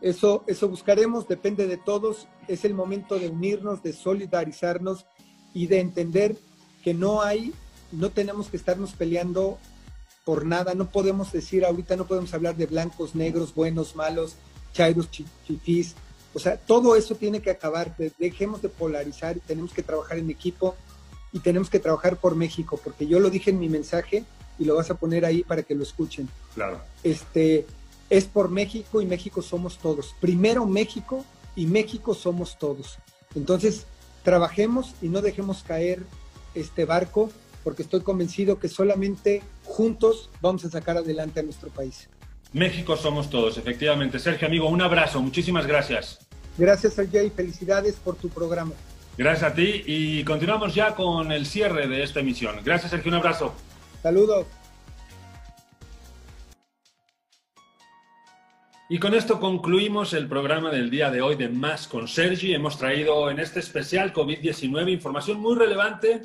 [0.00, 2.26] Eso, eso buscaremos, depende de todos.
[2.48, 5.06] Es el momento de unirnos, de solidarizarnos
[5.54, 6.36] y de entender
[6.82, 7.52] que no hay,
[7.90, 9.58] no tenemos que estarnos peleando
[10.24, 10.74] por nada.
[10.74, 14.36] No podemos decir ahorita, no podemos hablar de blancos, negros, buenos, malos,
[14.72, 15.94] chairos, chifís.
[16.34, 17.94] O sea, todo eso tiene que acabar.
[18.18, 20.76] Dejemos de polarizar, tenemos que trabajar en equipo
[21.32, 24.24] y tenemos que trabajar por México, porque yo lo dije en mi mensaje
[24.58, 26.28] y lo vas a poner ahí para que lo escuchen.
[26.54, 26.80] Claro.
[27.02, 27.66] Este,
[28.10, 30.14] es por México y México somos todos.
[30.20, 31.24] Primero México
[31.56, 32.98] y México somos todos.
[33.34, 33.86] Entonces,
[34.22, 36.02] trabajemos y no dejemos caer
[36.54, 37.30] este barco,
[37.64, 42.08] porque estoy convencido que solamente juntos vamos a sacar adelante a nuestro país.
[42.52, 44.18] México somos todos, efectivamente.
[44.18, 45.22] Sergio, amigo, un abrazo.
[45.22, 46.18] Muchísimas gracias.
[46.58, 48.72] Gracias, Sergio, y felicidades por tu programa.
[49.16, 52.56] Gracias a ti y continuamos ya con el cierre de esta emisión.
[52.64, 53.10] Gracias, Sergio.
[53.10, 53.54] Un abrazo.
[54.02, 54.46] Saludos.
[58.92, 62.52] Y con esto concluimos el programa del día de hoy de Más con Sergi.
[62.52, 66.20] Hemos traído en este especial COVID-19 información muy relevante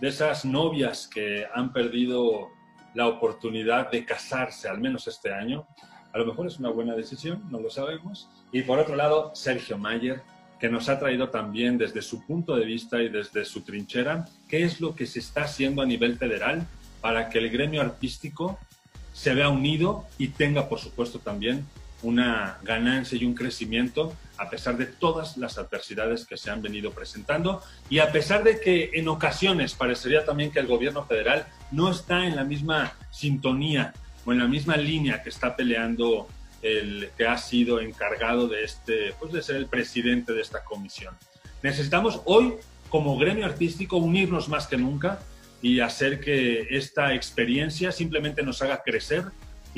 [0.00, 2.48] de esas novias que han perdido
[2.94, 5.68] la oportunidad de casarse, al menos este año.
[6.12, 8.28] A lo mejor es una buena decisión, no lo sabemos.
[8.50, 10.20] Y por otro lado, Sergio Mayer,
[10.58, 14.64] que nos ha traído también desde su punto de vista y desde su trinchera, qué
[14.64, 16.66] es lo que se está haciendo a nivel federal
[17.00, 18.58] para que el gremio artístico
[19.12, 21.64] se vea unido y tenga, por supuesto, también
[22.02, 26.92] una ganancia y un crecimiento a pesar de todas las adversidades que se han venido
[26.92, 31.90] presentando y a pesar de que en ocasiones parecería también que el gobierno federal no
[31.90, 33.92] está en la misma sintonía
[34.24, 36.28] o en la misma línea que está peleando
[36.62, 41.14] el que ha sido encargado de este, pues de ser el presidente de esta comisión.
[41.62, 42.54] Necesitamos hoy,
[42.88, 45.20] como gremio artístico, unirnos más que nunca
[45.62, 49.24] y hacer que esta experiencia simplemente nos haga crecer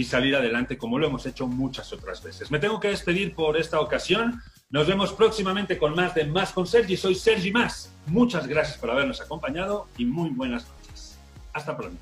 [0.01, 2.51] y salir adelante como lo hemos hecho muchas otras veces.
[2.51, 4.41] Me tengo que despedir por esta ocasión.
[4.71, 6.97] Nos vemos próximamente con más de Más con Sergi.
[6.97, 7.93] Soy Sergi Más.
[8.07, 11.19] Muchas gracias por habernos acompañado y muy buenas noches.
[11.53, 12.01] Hasta pronto.